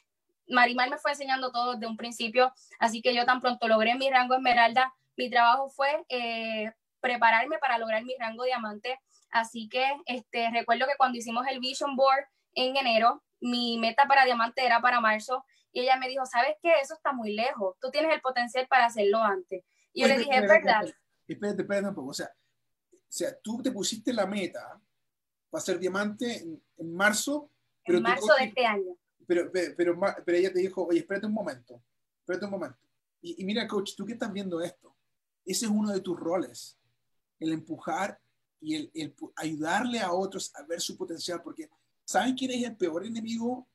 Marimar 0.48 0.89
me 0.89 0.98
fue 0.98 1.12
enseñando 1.12 1.52
todo 1.52 1.74
desde 1.74 1.86
un 1.86 1.98
principio, 1.98 2.52
así 2.80 3.02
que 3.02 3.13
yo 3.13 3.26
tan 3.26 3.42
pronto 3.42 3.68
logré 3.68 3.96
mi 3.96 4.10
rango 4.10 4.36
esmeralda, 4.36 4.94
mi 5.15 5.30
trabajo 5.30 5.70
fue 5.70 6.06
eh, 6.10 6.72
prepararme 7.02 7.60
para 7.60 7.78
lograr 7.78 8.04
mi 8.04 8.15
rango 8.20 8.44
diamante. 8.46 9.00
Así 9.32 9.70
que 9.70 9.86
este, 10.06 10.50
recuerdo 10.52 10.86
que 10.86 10.98
cuando 10.98 11.18
hicimos 11.18 11.46
el 11.48 11.60
Vision 11.60 11.96
Board 11.96 12.26
en 12.54 12.76
enero, 12.76 13.24
mi 13.39 13.78
meta 13.78 14.06
para 14.08 14.26
diamante 14.26 14.65
era 14.65 14.82
para 14.82 15.00
marzo 15.00 15.46
y 15.72 15.82
ella 15.82 15.98
me 15.98 16.08
dijo, 16.08 16.26
¿sabes 16.26 16.56
qué? 16.62 16.72
Eso 16.82 16.96
está 16.96 17.13
muy 17.13 17.34
lejos, 17.34 17.76
tú 17.80 17.89
tienes 17.92 18.13
el 18.13 18.22
potencial 18.22 18.68
para 18.68 18.86
hacerlo 18.86 19.20
antes. 19.20 19.63
Y 19.94 20.02
yo 20.02 20.08
le 20.08 20.18
dije, 20.18 20.36
es 20.36 20.42
verdad. 20.42 20.84
Espérate, 21.28 21.62
espérate 21.62 21.88
un 21.88 21.96
poco, 21.96 22.10
o 22.10 22.13
sea, 22.13 22.32
o 22.92 23.12
sea, 23.12 23.39
tú 23.39 23.62
te 23.62 23.72
pusiste 23.72 24.12
la 24.13 24.26
meta 24.26 24.80
para 25.50 25.63
ser 25.63 25.80
diamante 25.80 26.44
en, 26.78 26.96
marzo. 26.96 27.52
Pero 27.86 28.00
en 28.00 28.04
marzo 28.04 28.34
de 28.36 28.46
este 28.46 28.65
año. 28.65 28.98
Pero, 29.28 29.52
pero, 29.52 30.00
pero, 30.26 30.38
ella 30.38 30.52
te 30.52 30.60
dijo, 30.60 30.88
oye, 30.88 31.00
espérate 31.00 31.28
un 31.28 31.34
momento, 31.34 31.84
espérate 32.20 32.46
un 32.46 32.52
momento. 32.52 32.80
Y, 33.22 33.42
y 33.42 33.46
mira, 33.46 33.68
coach, 33.68 33.92
tú 33.96 34.06
que 34.06 34.13
estás 34.13 34.32
viendo 34.34 34.60
esto, 34.62 34.96
ese 35.46 35.65
es 35.65 35.72
uno 35.72 35.92
de 35.92 36.02
tus 36.02 36.20
roles, 36.20 36.80
el 37.39 37.54
empujar 37.54 38.20
y 38.62 38.76
el, 38.76 39.15
ayudarle 39.36 40.00
a 40.00 40.12
otros 40.12 40.52
a 40.56 40.63
ver 40.63 40.82
su 40.82 40.98
potencial, 40.98 41.41
porque 41.41 41.69
¿saben 42.04 42.36
quién 42.36 42.52
es 42.52 42.63
el 42.63 42.76
peor 42.76 43.06
enemigo 43.06 43.67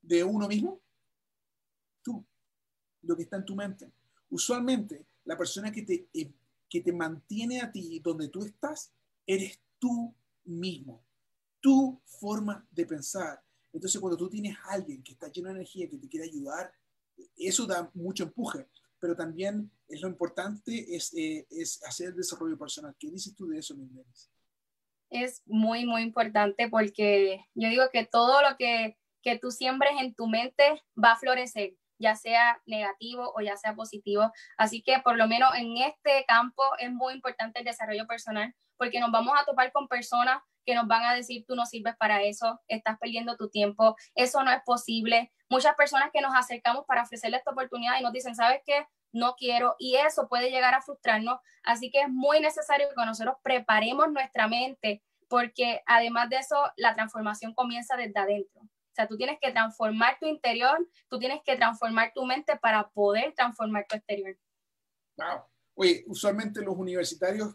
de 0.00 0.24
uno 0.24 0.48
mismo? 0.48 0.80
Tú, 2.02 2.24
lo 3.02 3.16
que 3.16 3.22
está 3.22 3.36
en 3.36 3.44
tu 3.44 3.54
mente. 3.54 3.90
Usualmente, 4.30 5.04
la 5.24 5.36
persona 5.36 5.70
que 5.70 5.82
te, 5.82 6.08
eh, 6.14 6.32
que 6.68 6.80
te 6.80 6.92
mantiene 6.92 7.60
a 7.60 7.70
ti 7.70 7.98
donde 7.98 8.28
tú 8.28 8.44
estás, 8.44 8.92
eres 9.26 9.60
tú 9.78 10.14
mismo, 10.44 11.02
tu 11.60 12.00
forma 12.04 12.66
de 12.70 12.86
pensar. 12.86 13.42
Entonces, 13.72 14.00
cuando 14.00 14.16
tú 14.16 14.28
tienes 14.28 14.56
alguien 14.64 15.02
que 15.02 15.12
está 15.12 15.28
lleno 15.28 15.48
de 15.48 15.56
energía, 15.56 15.88
que 15.88 15.98
te 15.98 16.08
quiere 16.08 16.26
ayudar, 16.26 16.72
eso 17.36 17.66
da 17.66 17.90
mucho 17.94 18.24
empuje 18.24 18.66
pero 19.00 19.16
también 19.16 19.70
es 19.88 20.00
lo 20.00 20.08
importante 20.08 20.94
es, 20.94 21.12
eh, 21.14 21.46
es 21.50 21.82
hacer 21.84 22.08
el 22.08 22.16
desarrollo 22.16 22.58
personal. 22.58 22.94
¿Qué 22.98 23.10
dices 23.10 23.34
tú 23.34 23.48
de 23.48 23.58
eso, 23.58 23.74
Miguelis? 23.74 24.30
Es 25.08 25.42
muy, 25.46 25.86
muy 25.86 26.02
importante 26.02 26.68
porque 26.68 27.44
yo 27.54 27.68
digo 27.68 27.84
que 27.92 28.06
todo 28.06 28.42
lo 28.42 28.56
que, 28.56 28.96
que 29.22 29.38
tú 29.38 29.50
siembres 29.50 29.92
en 30.00 30.14
tu 30.14 30.28
mente 30.28 30.82
va 31.02 31.12
a 31.12 31.18
florecer, 31.18 31.74
ya 31.98 32.14
sea 32.14 32.62
negativo 32.66 33.32
o 33.34 33.40
ya 33.40 33.56
sea 33.56 33.74
positivo. 33.74 34.30
Así 34.56 34.82
que 34.82 35.00
por 35.00 35.16
lo 35.16 35.26
menos 35.26 35.50
en 35.56 35.78
este 35.78 36.24
campo 36.28 36.62
es 36.78 36.92
muy 36.92 37.14
importante 37.14 37.58
el 37.58 37.64
desarrollo 37.64 38.06
personal 38.06 38.54
porque 38.76 39.00
nos 39.00 39.10
vamos 39.10 39.34
a 39.36 39.44
topar 39.44 39.72
con 39.72 39.88
personas 39.88 40.40
que 40.64 40.74
nos 40.74 40.86
van 40.86 41.04
a 41.04 41.14
decir, 41.14 41.44
tú 41.46 41.54
no 41.54 41.66
sirves 41.66 41.96
para 41.96 42.22
eso, 42.22 42.60
estás 42.68 42.98
perdiendo 42.98 43.36
tu 43.36 43.48
tiempo, 43.48 43.96
eso 44.14 44.42
no 44.42 44.50
es 44.50 44.62
posible. 44.64 45.32
Muchas 45.48 45.74
personas 45.74 46.10
que 46.12 46.20
nos 46.20 46.34
acercamos 46.34 46.84
para 46.86 47.02
ofrecerle 47.02 47.38
esta 47.38 47.50
oportunidad 47.50 47.98
y 47.98 48.02
nos 48.02 48.12
dicen, 48.12 48.34
¿sabes 48.34 48.60
qué? 48.64 48.86
No 49.12 49.34
quiero 49.36 49.74
y 49.78 49.96
eso 49.96 50.28
puede 50.28 50.50
llegar 50.50 50.74
a 50.74 50.82
frustrarnos. 50.82 51.40
Así 51.62 51.90
que 51.90 52.02
es 52.02 52.08
muy 52.08 52.40
necesario 52.40 52.88
que 52.88 53.04
nosotros 53.04 53.36
preparemos 53.42 54.10
nuestra 54.12 54.46
mente 54.46 55.02
porque 55.30 55.80
además 55.86 56.28
de 56.28 56.38
eso, 56.38 56.56
la 56.76 56.96
transformación 56.96 57.54
comienza 57.54 57.96
desde 57.96 58.18
adentro. 58.18 58.62
O 58.62 58.94
sea, 58.94 59.06
tú 59.06 59.16
tienes 59.16 59.38
que 59.40 59.52
transformar 59.52 60.18
tu 60.20 60.26
interior, 60.26 60.76
tú 61.08 61.20
tienes 61.20 61.40
que 61.44 61.54
transformar 61.54 62.10
tu 62.12 62.26
mente 62.26 62.58
para 62.60 62.90
poder 62.90 63.32
transformar 63.34 63.86
tu 63.88 63.94
exterior. 63.94 64.36
Wow. 65.16 65.44
Oye, 65.74 66.02
usualmente 66.08 66.60
los 66.62 66.76
universitarios 66.76 67.54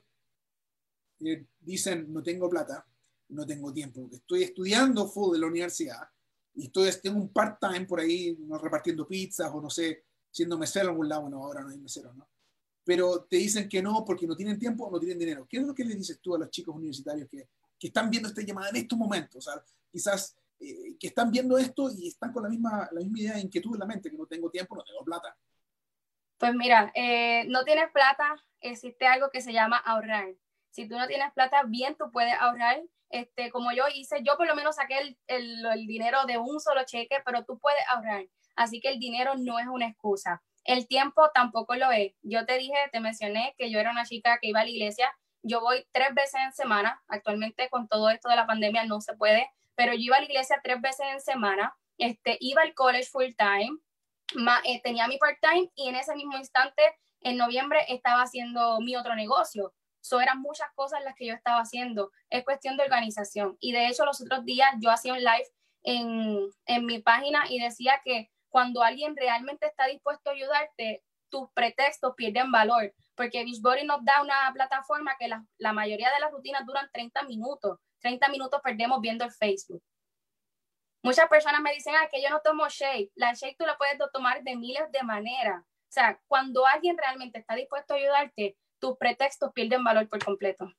eh, 1.20 1.46
dicen, 1.60 2.12
no 2.14 2.24
tengo 2.24 2.50
plata, 2.50 2.88
no 3.30 3.46
tengo 3.46 3.74
tiempo, 3.74 4.02
porque 4.02 4.18
estoy 4.18 4.44
estudiando 4.44 5.08
full 5.08 5.34
de 5.34 5.40
la 5.40 5.48
universidad 5.48 6.08
y 6.54 6.66
estoy, 6.66 6.90
tengo 7.02 7.20
un 7.20 7.34
part-time 7.34 7.86
por 7.86 8.00
ahí, 8.00 8.38
no 8.40 8.58
repartiendo 8.58 9.08
pizzas 9.08 9.52
o 9.54 9.62
no 9.62 9.70
sé, 9.70 10.06
siendo 10.32 10.58
mesero 10.58 10.86
en 10.86 10.92
algún 10.92 11.10
lado, 11.10 11.30
no, 11.30 11.44
ahora 11.44 11.62
no 11.62 11.70
hay 11.70 11.78
mesero, 11.78 12.14
¿no? 12.14 12.30
Pero 12.84 13.24
te 13.24 13.38
dicen 13.38 13.68
que 13.68 13.82
no 13.82 14.06
porque 14.06 14.28
no 14.28 14.36
tienen 14.36 14.60
tiempo 14.60 14.86
o 14.86 14.92
no 14.92 15.00
tienen 15.00 15.18
dinero. 15.18 15.48
¿Qué 15.50 15.58
es 15.58 15.64
lo 15.64 15.74
que 15.74 15.84
le 15.84 15.96
dices 15.96 16.20
tú 16.22 16.36
a 16.36 16.40
los 16.40 16.52
chicos 16.52 16.76
universitarios 16.76 17.28
que, 17.28 17.50
que 17.80 17.88
están 17.88 18.10
viendo 18.12 18.30
esta 18.30 18.44
llamada 18.44 18.70
en 18.70 18.76
estos 18.76 18.98
momentos? 18.98 19.48
O 19.48 19.52
sea, 19.52 19.64
quizás 19.92 20.36
eh, 20.60 20.96
que 21.00 21.08
están 21.08 21.32
viendo 21.32 21.58
esto 21.58 21.90
y 21.90 22.10
están 22.10 22.32
con 22.32 22.44
la 22.44 22.50
misma, 22.50 22.88
la 22.92 23.02
misma 23.02 23.20
idea 23.20 23.34
de 23.34 23.42
inquietud 23.42 23.74
en 23.74 23.80
la 23.80 23.86
mente, 23.88 24.12
que 24.12 24.18
no 24.18 24.28
tengo 24.28 24.50
tiempo, 24.52 24.76
no 24.76 24.84
tengo 24.84 25.04
plata. 25.04 25.36
Pues 26.38 26.54
mira, 26.54 26.92
eh, 26.94 27.46
no 27.48 27.64
tienes 27.64 27.90
plata, 27.92 28.36
existe 28.62 29.08
algo 29.08 29.30
que 29.32 29.42
se 29.42 29.52
llama 29.52 29.78
ahorrar. 29.78 30.36
Si 30.76 30.90
tú 30.90 30.98
no 30.98 31.08
tienes 31.08 31.32
plata, 31.32 31.64
bien 31.66 31.96
tú 31.96 32.12
puedes 32.12 32.34
ahorrar 32.34 32.82
este, 33.10 33.50
como 33.50 33.72
yo 33.72 33.86
hice, 33.94 34.18
yo 34.24 34.36
por 34.36 34.46
lo 34.46 34.56
menos 34.56 34.76
saqué 34.76 34.98
el, 35.00 35.18
el, 35.28 35.88
dinero 35.88 36.26
de 36.26 36.38
un 36.38 36.60
solo 36.60 36.84
cheque, 36.84 37.20
pero 37.24 37.46
tú 37.46 37.58
puedes 37.60 37.80
ahorrar. 37.88 38.26
Así 38.58 38.82
que 38.82 38.90
el 38.90 39.00
dinero 39.00 39.36
no 39.38 39.58
es 39.58 39.68
una 39.68 39.88
excusa. 39.88 40.44
El 40.66 40.86
tiempo 40.86 41.30
tampoco 41.34 41.76
lo 41.76 41.92
es. 41.92 42.12
Yo 42.24 42.46
te 42.46 42.58
dije, 42.58 42.76
te 42.92 43.00
mencioné 43.00 43.56
que 43.58 43.72
yo 43.72 43.80
era 43.80 43.92
una 43.92 44.04
chica 44.04 44.38
que 44.42 44.50
iba 44.50 44.60
a 44.60 44.64
la 44.66 44.70
iglesia. 44.70 45.10
Yo 45.44 45.62
voy 45.62 45.88
tres 45.94 46.14
veces 46.14 46.42
en 46.44 46.52
semana. 46.52 47.02
Actualmente 47.08 47.70
con 47.70 47.88
todo 47.88 48.10
esto 48.10 48.28
de 48.28 48.36
la 48.36 48.46
pandemia 48.46 48.84
no 48.84 49.00
se 49.00 49.16
puede, 49.16 49.50
pero 49.76 49.94
yo 49.94 50.00
iba 50.00 50.18
a 50.18 50.20
la 50.20 50.26
iglesia 50.26 50.60
tres 50.62 50.82
veces 50.82 51.06
en 51.10 51.22
semana. 51.22 51.74
Este, 51.98 52.36
iba 52.42 52.64
al 52.64 52.74
college 52.74 53.08
full 53.10 53.32
time, 53.38 53.80
eh, 54.66 54.82
tenía 54.82 55.08
mi 55.08 55.18
part 55.20 55.38
time 55.40 55.72
y 55.76 55.88
en 55.88 55.96
ese 55.96 56.14
mismo 56.18 56.38
instante, 56.38 56.84
en 57.22 57.38
noviembre, 57.38 57.80
estaba 57.88 58.24
haciendo 58.24 58.82
mi 58.82 58.98
otro 58.98 59.16
negocio. 59.16 59.74
So, 60.06 60.22
eran 60.22 60.40
muchas 60.40 60.68
cosas 60.76 61.04
las 61.04 61.16
que 61.16 61.26
yo 61.26 61.34
estaba 61.34 61.62
haciendo. 61.62 62.12
Es 62.30 62.44
cuestión 62.44 62.78
de 62.78 62.84
organización. 62.84 63.58
Y 63.60 63.72
de 63.72 63.88
hecho, 63.88 64.06
los 64.06 64.22
otros 64.22 64.46
días 64.46 64.70
yo 64.80 64.92
hacía 64.92 65.14
un 65.14 65.24
live 65.24 65.48
en, 65.82 66.48
en 66.68 66.86
mi 66.86 67.00
página 67.00 67.46
y 67.50 67.60
decía 67.60 68.00
que 68.06 68.30
cuando 68.50 68.84
alguien 68.84 69.16
realmente 69.16 69.66
está 69.66 69.88
dispuesto 69.88 70.30
a 70.30 70.34
ayudarte, 70.34 71.04
tus 71.30 71.50
pretextos 71.54 72.14
pierden 72.16 72.52
valor. 72.52 72.94
Porque 73.16 73.44
Beachbody 73.44 73.84
nos 73.84 74.06
da 74.06 74.22
una 74.22 74.52
plataforma 74.54 75.16
que 75.18 75.28
la, 75.28 75.44
la 75.58 75.74
mayoría 75.74 76.12
de 76.14 76.20
las 76.20 76.32
rutinas 76.32 76.68
duran 76.68 76.88
30 76.94 77.24
minutos. 77.24 77.80
30 78.02 78.30
minutos 78.30 78.62
perdemos 78.64 79.02
viendo 79.02 79.26
el 79.26 79.32
Facebook. 79.32 79.82
Muchas 81.02 81.28
personas 81.30 81.62
me 81.62 81.74
dicen, 81.74 81.96
ah, 81.96 82.08
que 82.12 82.22
yo 82.22 82.30
no 82.30 82.42
tomo 82.42 82.70
shake. 82.70 83.12
La 83.16 83.34
shake 83.34 83.58
tú 83.58 83.66
la 83.66 83.76
puedes 83.76 83.98
tomar 84.14 84.44
de 84.44 84.56
miles 84.56 84.92
de 84.92 85.02
maneras. 85.02 85.64
O 85.64 85.92
sea, 85.96 86.22
cuando 86.28 86.64
alguien 86.68 86.96
realmente 86.96 87.40
está 87.40 87.56
dispuesto 87.56 87.96
a 87.96 87.98
ayudarte, 87.98 88.56
tus 88.80 88.98
pretextos 88.98 89.52
pierden 89.54 89.84
valor 89.84 90.08
por 90.10 90.24
completo. 90.24 90.72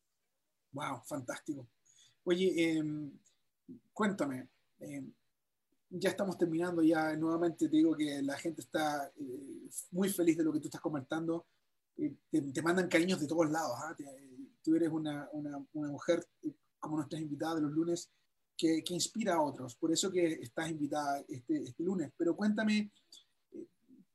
Wow, 0.73 1.03
fantástico. 1.05 1.69
Oye, 2.25 2.53
em, 2.57 3.13
cuéntame, 3.93 4.49
em, 4.81 5.13
ya 5.89 6.11
estamos 6.11 6.37
terminando, 6.37 6.83
ya 6.83 7.17
nuevamente 7.17 7.69
te 7.69 7.77
digo 7.77 7.97
que 7.97 8.21
la 8.23 8.37
gente 8.37 8.61
está 8.61 9.11
eh, 9.17 9.69
muy 9.93 10.09
feliz 10.09 10.37
de 10.37 10.45
lo 10.45 10.53
que 10.53 10.61
tú 10.61 10.69
estás 10.69 10.81
comentando. 10.81 11.47
Eh, 11.97 12.15
te, 12.31 12.63
mandan 12.63 12.89
cariños 12.89 13.21
de 13.21 13.27
todos 13.27 13.51
lados. 13.51 13.73
¿ah? 13.79 13.97
tú 14.63 14.75
eres 14.75 14.91
una, 14.91 15.29
una, 15.33 15.65
una, 15.73 15.89
mujer 15.89 16.27
eh, 16.43 16.53
como 16.79 16.97
nuestras 16.97 17.23
invitadas 17.23 17.57
de 17.57 17.63
los 17.63 17.73
lunes 17.73 18.11
que, 18.57 18.83
que, 18.85 18.95
inspira 18.95 19.35
a 19.35 19.43
otros. 19.43 19.77
Por 19.77 19.93
eso 19.93 20.11
que 20.11 20.35
estás 20.35 20.71
invitada 20.71 21.25
este, 21.29 21.63
este 21.63 21.83
lunes. 21.83 22.13
Pero 22.17 22.37
cuéntame, 22.37 22.91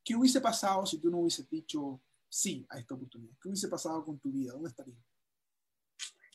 ¿qué 0.04 0.16
hubiese 0.16 0.42
pasado 0.42 0.86
si 0.86 1.00
tú 1.00 1.10
no 1.10 1.20
hubieses 1.20 1.50
dicho 1.50 2.02
sí 2.32 2.66
a 2.70 2.80
esta 2.80 2.96
oportunidad? 2.96 3.34
¿Qué 3.42 3.50
hubiese 3.50 3.68
pasado 3.68 4.04
con 4.04 4.20
tu 4.20 4.32
vida? 4.32 4.54
¿Dónde 4.54 4.70
estarías? 4.70 4.98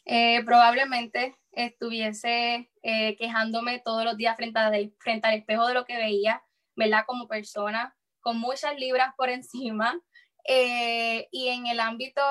Eh, 0.05 0.45
probablemente 0.45 1.37
estuviese 1.51 2.71
eh, 2.83 3.17
quejándome 3.17 3.81
todos 3.81 4.05
los 4.05 4.17
días 4.17 4.37
frente, 4.37 4.61
a, 4.61 4.71
frente 5.01 5.27
al 5.27 5.35
espejo 5.35 5.67
de 5.67 5.75
lo 5.75 5.85
que 5.85 5.97
veía, 5.97 6.45
¿verdad? 6.77 7.05
Como 7.07 7.27
persona, 7.27 7.97
con 8.21 8.39
muchas 8.39 8.77
libras 8.79 9.15
por 9.17 9.31
encima. 9.31 10.01
Eh, 10.49 11.27
y 11.33 11.49
en 11.49 11.67
el 11.67 11.81
ámbito 11.81 12.23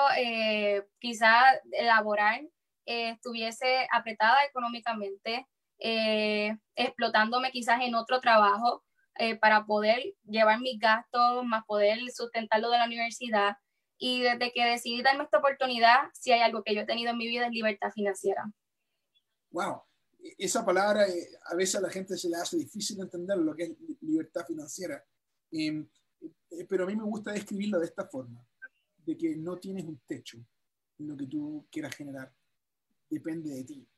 quizá 0.98 1.42
laboral, 1.82 2.48
estuviese 2.86 3.86
apretada 3.92 4.42
económicamente, 4.44 5.46
explotándome 5.78 7.50
quizás 7.50 7.82
en 7.82 7.94
otro 7.94 8.20
trabajo 8.22 8.85
eh, 9.18 9.36
para 9.36 9.66
poder 9.66 10.14
llevar 10.24 10.60
mis 10.60 10.78
gastos, 10.78 11.44
más 11.44 11.64
poder 11.66 11.98
sustentarlo 12.10 12.70
de 12.70 12.78
la 12.78 12.86
universidad. 12.86 13.56
Y 13.98 14.20
desde 14.20 14.52
que 14.52 14.64
decidí 14.64 15.02
darme 15.02 15.24
esta 15.24 15.38
oportunidad, 15.38 15.96
si 16.12 16.32
hay 16.32 16.40
algo 16.40 16.62
que 16.62 16.74
yo 16.74 16.82
he 16.82 16.86
tenido 16.86 17.10
en 17.10 17.18
mi 17.18 17.26
vida 17.26 17.46
es 17.46 17.52
libertad 17.52 17.90
financiera. 17.92 18.44
Wow, 19.50 19.82
esa 20.38 20.64
palabra 20.64 21.08
eh, 21.08 21.28
a 21.46 21.54
veces 21.54 21.76
a 21.76 21.80
la 21.80 21.90
gente 21.90 22.16
se 22.16 22.28
le 22.28 22.36
hace 22.36 22.56
difícil 22.56 23.00
entender 23.00 23.38
lo 23.38 23.54
que 23.54 23.64
es 23.64 23.70
libertad 24.02 24.44
financiera. 24.46 25.02
Em, 25.50 25.88
eh, 26.50 26.66
pero 26.68 26.84
a 26.84 26.86
mí 26.86 26.96
me 26.96 27.04
gusta 27.04 27.32
describirlo 27.32 27.78
de 27.78 27.86
esta 27.86 28.06
forma, 28.06 28.46
de 28.98 29.16
que 29.16 29.36
no 29.36 29.58
tienes 29.58 29.84
un 29.84 30.00
techo 30.06 30.38
en 30.98 31.08
lo 31.08 31.16
que 31.16 31.26
tú 31.26 31.66
quieras 31.70 31.94
generar, 31.94 32.32
depende 33.08 33.50
de 33.50 33.64
ti. 33.64 33.88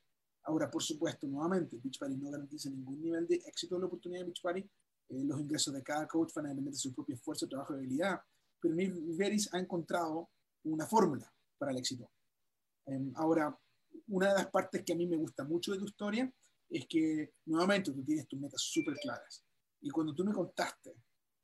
Ahora, 0.43 0.69
por 0.69 0.81
supuesto, 0.81 1.27
nuevamente, 1.27 1.79
Beachbody 1.81 2.17
no 2.17 2.31
garantiza 2.31 2.69
ningún 2.69 3.01
nivel 3.01 3.27
de 3.27 3.35
éxito 3.35 3.75
de 3.75 3.81
la 3.81 3.87
oportunidad 3.87 4.21
de 4.21 4.25
Beachbody, 4.25 4.69
eh, 5.09 5.23
los 5.23 5.39
ingresos 5.39 5.73
de 5.73 5.83
cada 5.83 6.07
coach 6.07 6.33
van 6.33 6.47
a 6.47 6.49
depender 6.49 6.73
de 6.73 6.79
su 6.79 6.93
propio 6.93 7.15
esfuerzo, 7.15 7.47
trabajo 7.47 7.73
y 7.73 7.77
habilidad. 7.77 8.19
Pero 8.59 8.75
Nick 8.75 8.93
Veris 9.17 9.53
ha 9.53 9.59
encontrado 9.59 10.29
una 10.63 10.85
fórmula 10.85 11.31
para 11.57 11.71
el 11.71 11.77
éxito. 11.77 12.11
Em, 12.85 13.11
ahora, 13.15 13.57
una 14.07 14.29
de 14.29 14.33
las 14.35 14.47
partes 14.47 14.83
que 14.83 14.93
a 14.93 14.95
mí 14.95 15.07
me 15.07 15.17
gusta 15.17 15.43
mucho 15.43 15.71
de 15.71 15.79
tu 15.79 15.85
historia 15.85 16.31
es 16.69 16.85
que 16.87 17.33
nuevamente 17.45 17.91
tú 17.91 18.03
tienes 18.03 18.27
tus 18.27 18.39
metas 18.39 18.61
súper 18.61 18.95
claras. 18.95 19.43
Y 19.81 19.89
cuando 19.89 20.13
tú 20.13 20.23
me 20.23 20.33
contaste 20.33 20.93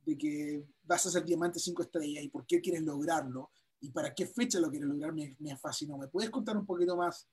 de 0.06 0.18
que 0.18 0.68
vas 0.84 1.06
a 1.06 1.12
ser 1.12 1.26
diamante 1.26 1.60
cinco 1.60 1.82
estrellas 1.82 2.24
y 2.24 2.30
por 2.30 2.46
qué 2.46 2.62
quieres 2.62 2.84
lograrlo, 2.84 3.52
y 3.80 3.92
para 3.92 4.14
qué 4.14 4.26
fecha 4.26 4.60
lo 4.60 4.70
quieres 4.70 4.88
lograr 4.88 5.14
me, 5.14 5.36
me 5.40 5.56
fascinó. 5.58 5.98
¿Me 5.98 6.08
puedes 6.08 6.30
contar 6.30 6.58
un 6.58 6.66
poquito 6.66 6.96
más 6.96 7.28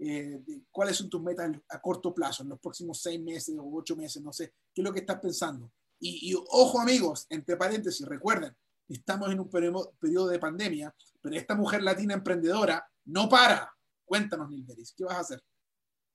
eh, 0.00 0.42
cuáles 0.70 0.96
son 0.96 1.10
tus 1.10 1.22
metas 1.22 1.50
a 1.68 1.80
corto 1.80 2.14
plazo, 2.14 2.42
en 2.42 2.48
los 2.48 2.58
próximos 2.58 3.00
seis 3.00 3.20
meses 3.20 3.54
o 3.58 3.76
ocho 3.76 3.94
meses? 3.96 4.22
No 4.22 4.32
sé, 4.32 4.54
¿qué 4.74 4.80
es 4.80 4.84
lo 4.84 4.92
que 4.92 5.00
estás 5.00 5.20
pensando? 5.20 5.70
Y, 5.98 6.30
y 6.30 6.34
ojo 6.34 6.80
amigos, 6.80 7.26
entre 7.28 7.56
paréntesis, 7.56 8.06
recuerden, 8.06 8.56
estamos 8.88 9.30
en 9.30 9.40
un 9.40 9.50
periodo, 9.50 10.28
de 10.28 10.38
pandemia, 10.38 10.94
pero 11.20 11.36
esta 11.36 11.54
mujer 11.54 11.82
latina 11.82 12.14
emprendedora 12.14 12.84
no 13.04 13.28
para. 13.28 13.72
Cuéntanos, 14.04 14.50
Nilberis, 14.50 14.94
¿qué 14.96 15.04
vas 15.04 15.16
a 15.16 15.20
hacer? 15.20 15.42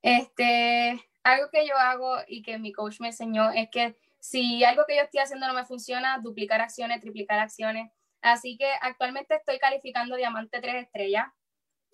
Este, 0.01 1.01
algo 1.23 1.49
que 1.51 1.67
yo 1.67 1.77
hago 1.77 2.17
y 2.27 2.41
que 2.41 2.59
mi 2.59 2.71
coach 2.73 2.99
me 2.99 3.07
enseñó 3.07 3.51
es 3.51 3.69
que 3.71 3.97
si 4.19 4.63
algo 4.63 4.83
que 4.87 4.95
yo 4.95 5.03
estoy 5.03 5.21
haciendo 5.21 5.47
no 5.47 5.53
me 5.53 5.65
funciona, 5.65 6.19
duplicar 6.19 6.61
acciones, 6.61 7.01
triplicar 7.01 7.39
acciones. 7.39 7.91
Así 8.21 8.57
que 8.57 8.67
actualmente 8.81 9.35
estoy 9.35 9.59
calificando 9.59 10.15
diamante 10.15 10.59
3 10.59 10.83
estrellas 10.83 11.27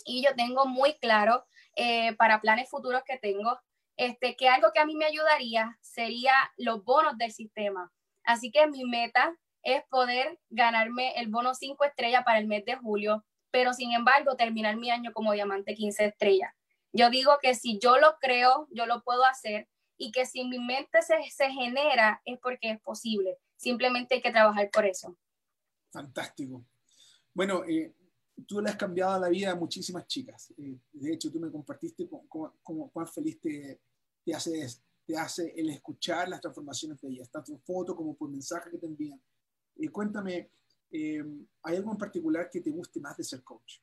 y 0.06 0.24
yo 0.24 0.34
tengo 0.36 0.66
muy 0.66 0.98
claro 1.00 1.46
eh, 1.76 2.16
para 2.16 2.42
planes 2.42 2.70
futuros 2.70 3.04
que 3.06 3.18
tengo, 3.18 3.60
este, 3.98 4.36
que 4.36 4.50
algo 4.50 4.72
que 4.74 4.80
a 4.80 4.86
mí 4.86 4.96
me 4.96 5.06
ayudaría 5.06 5.78
sería 5.82 6.34
los 6.58 6.84
bonos 6.84 7.18
del 7.18 7.32
sistema. 7.32 7.92
Así 8.24 8.52
que 8.52 8.68
mi 8.68 8.84
meta 8.84 9.36
es 9.64 9.84
poder 9.90 10.40
ganarme 10.50 11.14
el 11.18 11.28
bono 11.28 11.54
5 11.54 11.84
estrellas 11.86 12.24
para 12.24 12.40
el 12.40 12.48
mes 12.48 12.66
de 12.66 12.76
julio, 12.76 13.24
pero 13.52 13.74
sin 13.74 13.92
embargo 13.94 14.36
terminar 14.36 14.76
mi 14.78 14.90
año 14.90 15.12
como 15.14 15.34
diamante 15.34 15.76
15 15.76 16.06
estrellas. 16.06 16.54
Yo 16.94 17.10
digo 17.10 17.38
que 17.42 17.56
si 17.56 17.80
yo 17.80 17.98
lo 17.98 18.18
creo, 18.20 18.68
yo 18.72 18.86
lo 18.86 19.04
puedo 19.04 19.26
hacer 19.26 19.68
y 19.98 20.12
que 20.12 20.26
si 20.26 20.44
mi 20.46 20.60
mente 20.60 21.02
se, 21.02 21.16
se 21.30 21.52
genera 21.52 22.22
es 22.26 22.40
porque 22.40 22.72
es 22.72 22.82
posible. 22.82 23.38
Simplemente 23.56 24.16
hay 24.16 24.22
que 24.22 24.32
trabajar 24.32 24.70
por 24.72 24.86
eso. 24.86 25.16
Fantástico. 25.92 26.66
Bueno, 27.34 27.64
eh, 27.66 27.94
tú 28.46 28.62
le 28.62 28.70
has 28.70 28.76
cambiado 28.76 29.20
la 29.20 29.30
vida 29.30 29.52
a 29.52 29.56
muchísimas 29.56 30.06
chicas. 30.08 30.54
Eh, 30.58 30.78
de 30.92 31.14
hecho, 31.14 31.32
tú 31.32 31.40
me 31.40 31.52
compartiste 31.52 32.08
cómo, 32.28 32.92
cuán 32.92 33.08
feliz 33.08 33.40
te, 33.40 33.82
te, 34.24 34.34
hace, 34.34 34.68
te 35.06 35.18
hace 35.18 35.54
el 35.56 35.70
escuchar 35.70 36.30
las 36.30 36.42
transformaciones 36.42 37.00
de 37.02 37.10
ellas, 37.10 37.30
tanto 37.30 37.52
en 37.52 37.62
foto 37.62 37.96
como 37.96 38.16
por 38.16 38.30
mensaje 38.30 38.70
que 38.72 38.78
te 38.78 38.86
envían. 38.88 39.22
Eh, 39.78 39.90
cuéntame, 39.90 40.52
¿hay 40.92 41.76
algo 41.76 41.92
en 41.92 41.98
particular 41.98 42.50
que 42.50 42.62
te 42.62 42.70
guste 42.70 43.00
más 43.00 43.16
de 43.18 43.24
ser 43.24 43.44
coach? 43.44 43.80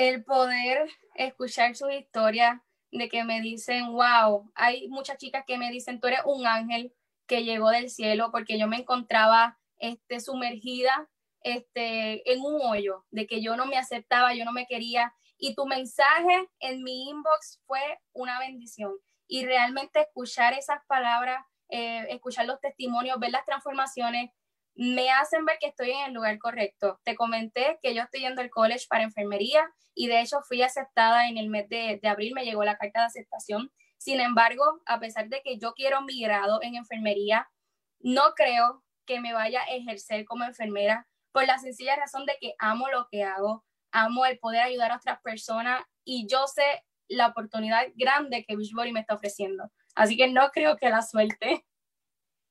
el 0.00 0.24
poder 0.24 0.88
escuchar 1.14 1.76
sus 1.76 1.92
historias 1.92 2.58
de 2.90 3.08
que 3.08 3.22
me 3.22 3.40
dicen, 3.42 3.92
wow, 3.92 4.50
hay 4.54 4.88
muchas 4.88 5.18
chicas 5.18 5.44
que 5.46 5.58
me 5.58 5.70
dicen, 5.70 6.00
tú 6.00 6.08
eres 6.08 6.20
un 6.24 6.46
ángel 6.46 6.94
que 7.26 7.44
llegó 7.44 7.68
del 7.68 7.90
cielo 7.90 8.30
porque 8.32 8.58
yo 8.58 8.66
me 8.66 8.78
encontraba 8.78 9.58
este, 9.78 10.20
sumergida 10.20 11.08
este, 11.42 12.30
en 12.32 12.40
un 12.40 12.60
hoyo, 12.62 13.04
de 13.10 13.26
que 13.26 13.42
yo 13.42 13.56
no 13.56 13.66
me 13.66 13.78
aceptaba, 13.78 14.34
yo 14.34 14.44
no 14.44 14.52
me 14.52 14.66
quería, 14.66 15.14
y 15.38 15.54
tu 15.54 15.66
mensaje 15.66 16.48
en 16.60 16.82
mi 16.82 17.08
inbox 17.08 17.60
fue 17.66 17.80
una 18.12 18.38
bendición. 18.38 18.92
Y 19.26 19.46
realmente 19.46 20.00
escuchar 20.00 20.54
esas 20.54 20.80
palabras, 20.86 21.44
eh, 21.68 22.06
escuchar 22.10 22.46
los 22.46 22.60
testimonios, 22.60 23.18
ver 23.18 23.30
las 23.30 23.46
transformaciones, 23.46 24.30
me 24.74 25.10
hacen 25.10 25.44
ver 25.44 25.58
que 25.60 25.68
estoy 25.68 25.90
en 25.90 26.06
el 26.06 26.12
lugar 26.14 26.38
correcto. 26.38 27.00
Te 27.04 27.14
comenté 27.14 27.78
que 27.82 27.94
yo 27.94 28.02
estoy 28.02 28.20
yendo 28.20 28.40
al 28.40 28.50
college 28.50 28.86
para 28.88 29.04
enfermería 29.04 29.70
y 29.94 30.06
de 30.06 30.20
hecho 30.20 30.40
fui 30.42 30.62
aceptada 30.62 31.28
en 31.28 31.38
el 31.38 31.48
mes 31.48 31.68
de, 31.68 32.00
abril, 32.04 32.34
me 32.34 32.44
llegó 32.44 32.64
la 32.64 32.76
carta 32.76 33.00
de 33.00 33.06
aceptación. 33.06 33.70
Sin 33.98 34.20
embargo, 34.20 34.80
a 34.86 34.98
pesar 34.98 35.28
de 35.28 35.42
que 35.42 35.58
yo 35.58 35.74
quiero 35.74 36.00
mi 36.02 36.22
grado 36.22 36.62
en 36.62 36.76
enfermería, 36.76 37.50
no 37.98 38.32
creo 38.34 38.82
que 39.04 39.20
me 39.20 39.32
vaya 39.32 39.60
a 39.62 39.74
ejercer 39.74 40.24
como 40.24 40.44
enfermera 40.44 41.06
por 41.32 41.46
la 41.46 41.58
sencilla 41.58 41.96
razón 41.96 42.26
de 42.26 42.36
que 42.40 42.54
amo 42.58 42.88
lo 42.88 43.06
que 43.10 43.24
hago, 43.24 43.64
amo 43.92 44.26
el 44.26 44.38
poder 44.38 44.62
ayudar 44.62 44.92
a 44.92 44.96
otras 44.96 45.20
personas 45.22 45.82
y 46.04 46.26
yo 46.28 46.46
sé 46.46 46.84
la 47.08 47.28
oportunidad 47.28 47.86
grande 47.94 48.44
que 48.46 48.56
Beachbody 48.56 48.92
me 48.92 49.00
está 49.00 49.14
ofreciendo. 49.14 49.70
Así 49.94 50.16
que 50.16 50.30
no 50.30 50.50
creo 50.50 50.76
que 50.76 50.88
la 50.88 51.02
suelte. 51.02 51.66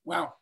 Wow, 0.04 0.34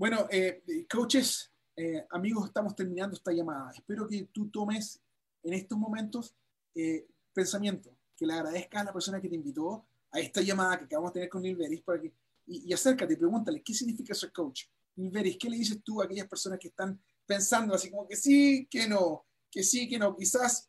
bueno, 0.00 0.26
eh, 0.30 0.62
coaches, 0.90 1.52
eh, 1.76 2.06
amigos, 2.10 2.46
estamos 2.46 2.74
terminando 2.74 3.14
esta 3.14 3.32
llamada. 3.32 3.70
Espero 3.74 4.08
que 4.08 4.30
tú 4.32 4.50
tomes 4.50 4.98
en 5.42 5.52
estos 5.52 5.76
momentos 5.76 6.34
eh, 6.74 7.06
pensamiento, 7.34 7.94
que 8.16 8.24
le 8.24 8.32
agradezcas 8.32 8.80
a 8.80 8.84
la 8.84 8.92
persona 8.94 9.20
que 9.20 9.28
te 9.28 9.34
invitó 9.34 9.86
a 10.10 10.20
esta 10.20 10.40
llamada 10.40 10.78
que 10.78 10.84
acabamos 10.84 11.12
de 11.12 11.20
tener 11.20 11.28
con 11.28 11.42
Nilveris 11.42 11.82
para 11.82 12.00
que, 12.00 12.14
y, 12.46 12.72
acércate, 12.72 13.14
pregúntale, 13.16 13.62
¿qué 13.62 13.74
significa 13.74 14.14
ser 14.14 14.32
coach? 14.32 14.64
Nilveris, 14.96 15.36
¿qué 15.38 15.50
le 15.50 15.58
dices 15.58 15.82
tú 15.84 16.00
a 16.00 16.06
aquellas 16.06 16.26
personas 16.26 16.58
que 16.58 16.68
están 16.68 16.98
pensando 17.30 17.76
así 17.76 17.92
como 17.92 18.08
que 18.08 18.16
sí, 18.16 18.66
que 18.68 18.88
no, 18.88 19.24
que 19.52 19.62
sí, 19.62 19.88
que 19.88 20.00
no? 20.00 20.16
Quizás 20.16 20.68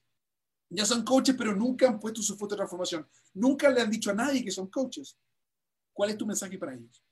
ya 0.69 0.85
son 0.85 1.03
coaches, 1.03 1.33
pero 1.35 1.55
nunca 1.55 1.87
han 1.87 1.99
puesto 1.99 2.21
su 2.21 2.37
foto 2.37 2.53
de 2.53 2.57
transformación. 2.57 3.09
Nunca 3.33 3.67
le 3.71 3.81
han 3.81 3.89
dicho 3.89 4.11
a 4.11 4.13
nadie 4.13 4.43
que 4.43 4.51
son 4.51 4.69
coaches. 4.69 5.17
¿Cuál 5.91 6.11
es 6.11 6.17
tu 6.19 6.27
mensaje 6.27 6.59
para 6.59 6.75
ellos? 6.75 7.03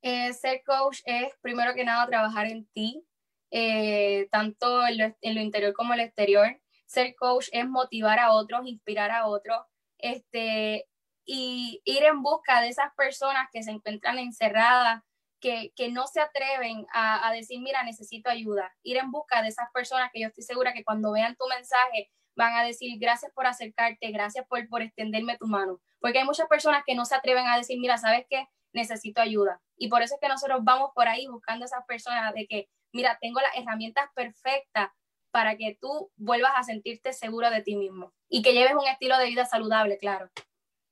Eh, 0.00 0.32
ser 0.32 0.62
coach 0.64 1.00
es, 1.04 1.30
primero 1.42 1.74
que 1.74 1.84
nada, 1.84 2.06
trabajar 2.06 2.46
en 2.46 2.66
ti, 2.68 3.04
eh, 3.50 4.28
tanto 4.30 4.80
en 4.86 4.96
lo, 4.96 5.40
interior 5.42 5.74
como 5.74 5.92
en 5.92 6.00
el 6.00 6.06
exterior. 6.06 6.58
Ser 6.86 7.14
coach 7.16 7.48
es 7.52 7.68
motivar 7.68 8.18
a 8.18 8.32
otros, 8.32 8.62
inspirar 8.64 9.10
a 9.10 9.26
otros, 9.26 9.58
este, 9.98 10.88
y 11.26 11.82
ir 11.84 12.02
en 12.04 12.22
busca 12.22 12.62
de 12.62 12.68
esas 12.68 12.94
personas 12.96 13.46
que 13.52 13.62
se 13.62 13.72
encuentran 13.72 14.18
encerradas, 14.18 15.02
que, 15.40 15.72
no 15.90 16.06
se 16.06 16.20
atreven 16.20 16.86
a, 16.92 17.28
a, 17.28 17.32
decir, 17.32 17.60
mira, 17.60 17.82
necesito 17.82 18.30
ayuda. 18.30 18.72
Ir 18.82 18.98
en 18.98 19.10
busca 19.10 19.42
de 19.42 19.48
esas 19.48 19.70
personas 19.72 20.10
que 20.12 20.20
yo 20.20 20.28
estoy 20.28 20.44
segura 20.44 20.72
que 20.72 20.84
cuando 20.84 21.12
vean 21.12 21.36
tu 21.36 21.46
mensaje 21.48 22.10
van 22.36 22.54
a 22.54 22.64
decir, 22.64 22.98
gracias 22.98 23.32
por 23.32 23.46
acercarte, 23.46 24.10
gracias 24.10 24.46
por, 24.46 24.66
por 24.68 24.82
extenderme 24.82 25.36
tu 25.36 25.46
mano. 25.46 25.80
Porque 26.00 26.18
hay 26.18 26.24
muchas 26.24 26.48
personas 26.48 26.82
que 26.86 26.94
no 26.94 27.04
se 27.04 27.14
atreven 27.14 27.46
a 27.46 27.56
decir, 27.56 27.78
mira, 27.80 27.98
¿sabes 27.98 28.26
qué? 28.28 28.46
necesito 28.72 29.20
ayuda. 29.20 29.60
Y 29.76 29.88
por 29.88 30.02
eso 30.02 30.14
es 30.14 30.20
que 30.20 30.28
nosotros 30.28 30.60
vamos 30.62 30.90
por 30.94 31.08
ahí 31.08 31.26
buscando 31.26 31.64
a 31.64 31.66
esas 31.66 31.84
personas 31.86 32.32
de 32.34 32.46
que, 32.46 32.68
mira, 32.92 33.18
tengo 33.20 33.40
las 33.40 33.56
herramientas 33.56 34.08
perfectas 34.14 34.90
para 35.30 35.56
que 35.56 35.78
tú 35.80 36.10
vuelvas 36.16 36.52
a 36.56 36.62
sentirte 36.62 37.12
seguro 37.12 37.50
de 37.50 37.62
ti 37.62 37.76
mismo 37.76 38.12
y 38.28 38.42
que 38.42 38.52
lleves 38.52 38.74
un 38.74 38.86
estilo 38.86 39.16
de 39.18 39.26
vida 39.26 39.46
saludable, 39.46 39.98
claro. 39.98 40.28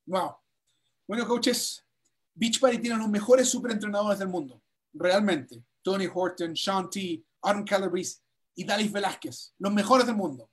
Wow. 0.06 0.36
Bueno, 1.06 1.26
coaches, 1.26 1.84
Beachbody 2.38 2.78
tiene 2.78 2.96
los 2.96 3.08
mejores 3.08 3.48
superentrenadores 3.48 4.20
del 4.20 4.28
mundo, 4.28 4.62
realmente. 4.92 5.60
Tony 5.82 6.06
Horton, 6.12 6.54
Sean 6.54 6.88
T, 6.88 7.24
Aaron 7.42 7.64
Calabrese 7.64 8.20
y 8.54 8.64
Dalis 8.64 8.92
Velázquez, 8.92 9.54
los 9.58 9.72
mejores 9.72 10.06
del 10.06 10.14
mundo. 10.14 10.48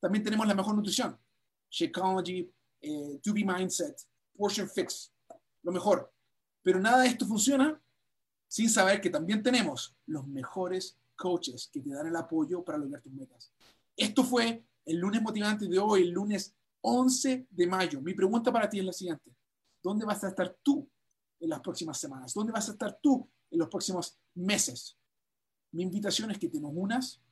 También 0.00 0.24
tenemos 0.24 0.46
la 0.46 0.54
mejor 0.54 0.74
nutrición, 0.74 1.18
Shakeology, 1.70 2.50
eh, 2.80 3.20
To 3.22 3.34
Be 3.34 3.44
Mindset, 3.44 3.94
Portion 4.38 4.70
Fix, 4.70 5.12
lo 5.62 5.70
mejor. 5.70 6.10
Pero 6.62 6.80
nada 6.80 7.02
de 7.02 7.08
esto 7.08 7.26
funciona 7.26 7.78
sin 8.48 8.70
saber 8.70 9.02
que 9.02 9.10
también 9.10 9.42
tenemos 9.42 9.94
los 10.06 10.26
mejores 10.26 10.96
coaches 11.14 11.68
que 11.70 11.80
te 11.80 11.90
dan 11.90 12.06
el 12.06 12.16
apoyo 12.16 12.64
para 12.64 12.78
lograr 12.78 13.02
tus 13.02 13.12
metas. 13.12 13.52
Esto 13.94 14.24
fue 14.24 14.64
el 14.86 14.96
lunes 14.96 15.20
motivante 15.20 15.68
de 15.68 15.78
hoy, 15.78 16.04
el 16.04 16.10
lunes 16.10 16.54
11 16.80 17.48
de 17.50 17.66
mayo. 17.66 18.00
Mi 18.00 18.14
pregunta 18.14 18.50
para 18.50 18.70
ti 18.70 18.78
es 18.78 18.84
la 18.86 18.92
siguiente. 18.94 19.35
¿Dónde 19.86 20.04
vas 20.04 20.24
a 20.24 20.28
estar 20.28 20.56
tú 20.64 20.90
en 21.38 21.48
las 21.48 21.60
próximas 21.60 21.96
semanas? 21.96 22.34
¿Dónde 22.34 22.50
vas 22.50 22.68
a 22.68 22.72
estar 22.72 22.98
tú 23.00 23.30
en 23.48 23.60
los 23.60 23.68
próximos 23.68 24.18
meses? 24.34 24.98
Mi 25.70 25.84
invitación 25.84 26.28
es 26.32 26.38
que 26.38 26.48
te 26.48 26.60
nos 26.60 26.72
unas 26.74 27.22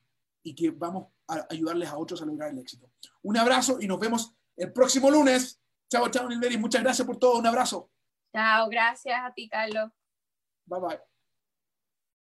y 0.41 0.55
que 0.55 0.71
vamos 0.71 1.07
a 1.27 1.45
ayudarles 1.49 1.89
a 1.89 1.97
otros 1.97 2.21
a 2.21 2.25
lograr 2.25 2.51
el 2.51 2.59
éxito. 2.59 2.89
Un 3.23 3.35
abrazo 3.35 3.79
y 3.81 3.87
nos 3.87 3.99
vemos 3.99 4.33
el 4.55 4.71
próximo 4.71 5.11
lunes. 5.11 5.61
Chao, 5.89 6.07
chao, 6.09 6.29
Nilberi. 6.29 6.57
Muchas 6.57 6.81
gracias 6.81 7.05
por 7.05 7.17
todo. 7.17 7.39
Un 7.39 7.47
abrazo. 7.47 7.91
Chao, 8.31 8.69
gracias 8.69 9.19
a 9.21 9.33
ti, 9.33 9.49
Carlos. 9.49 9.91
Bye 10.65 10.79
bye. 10.79 11.14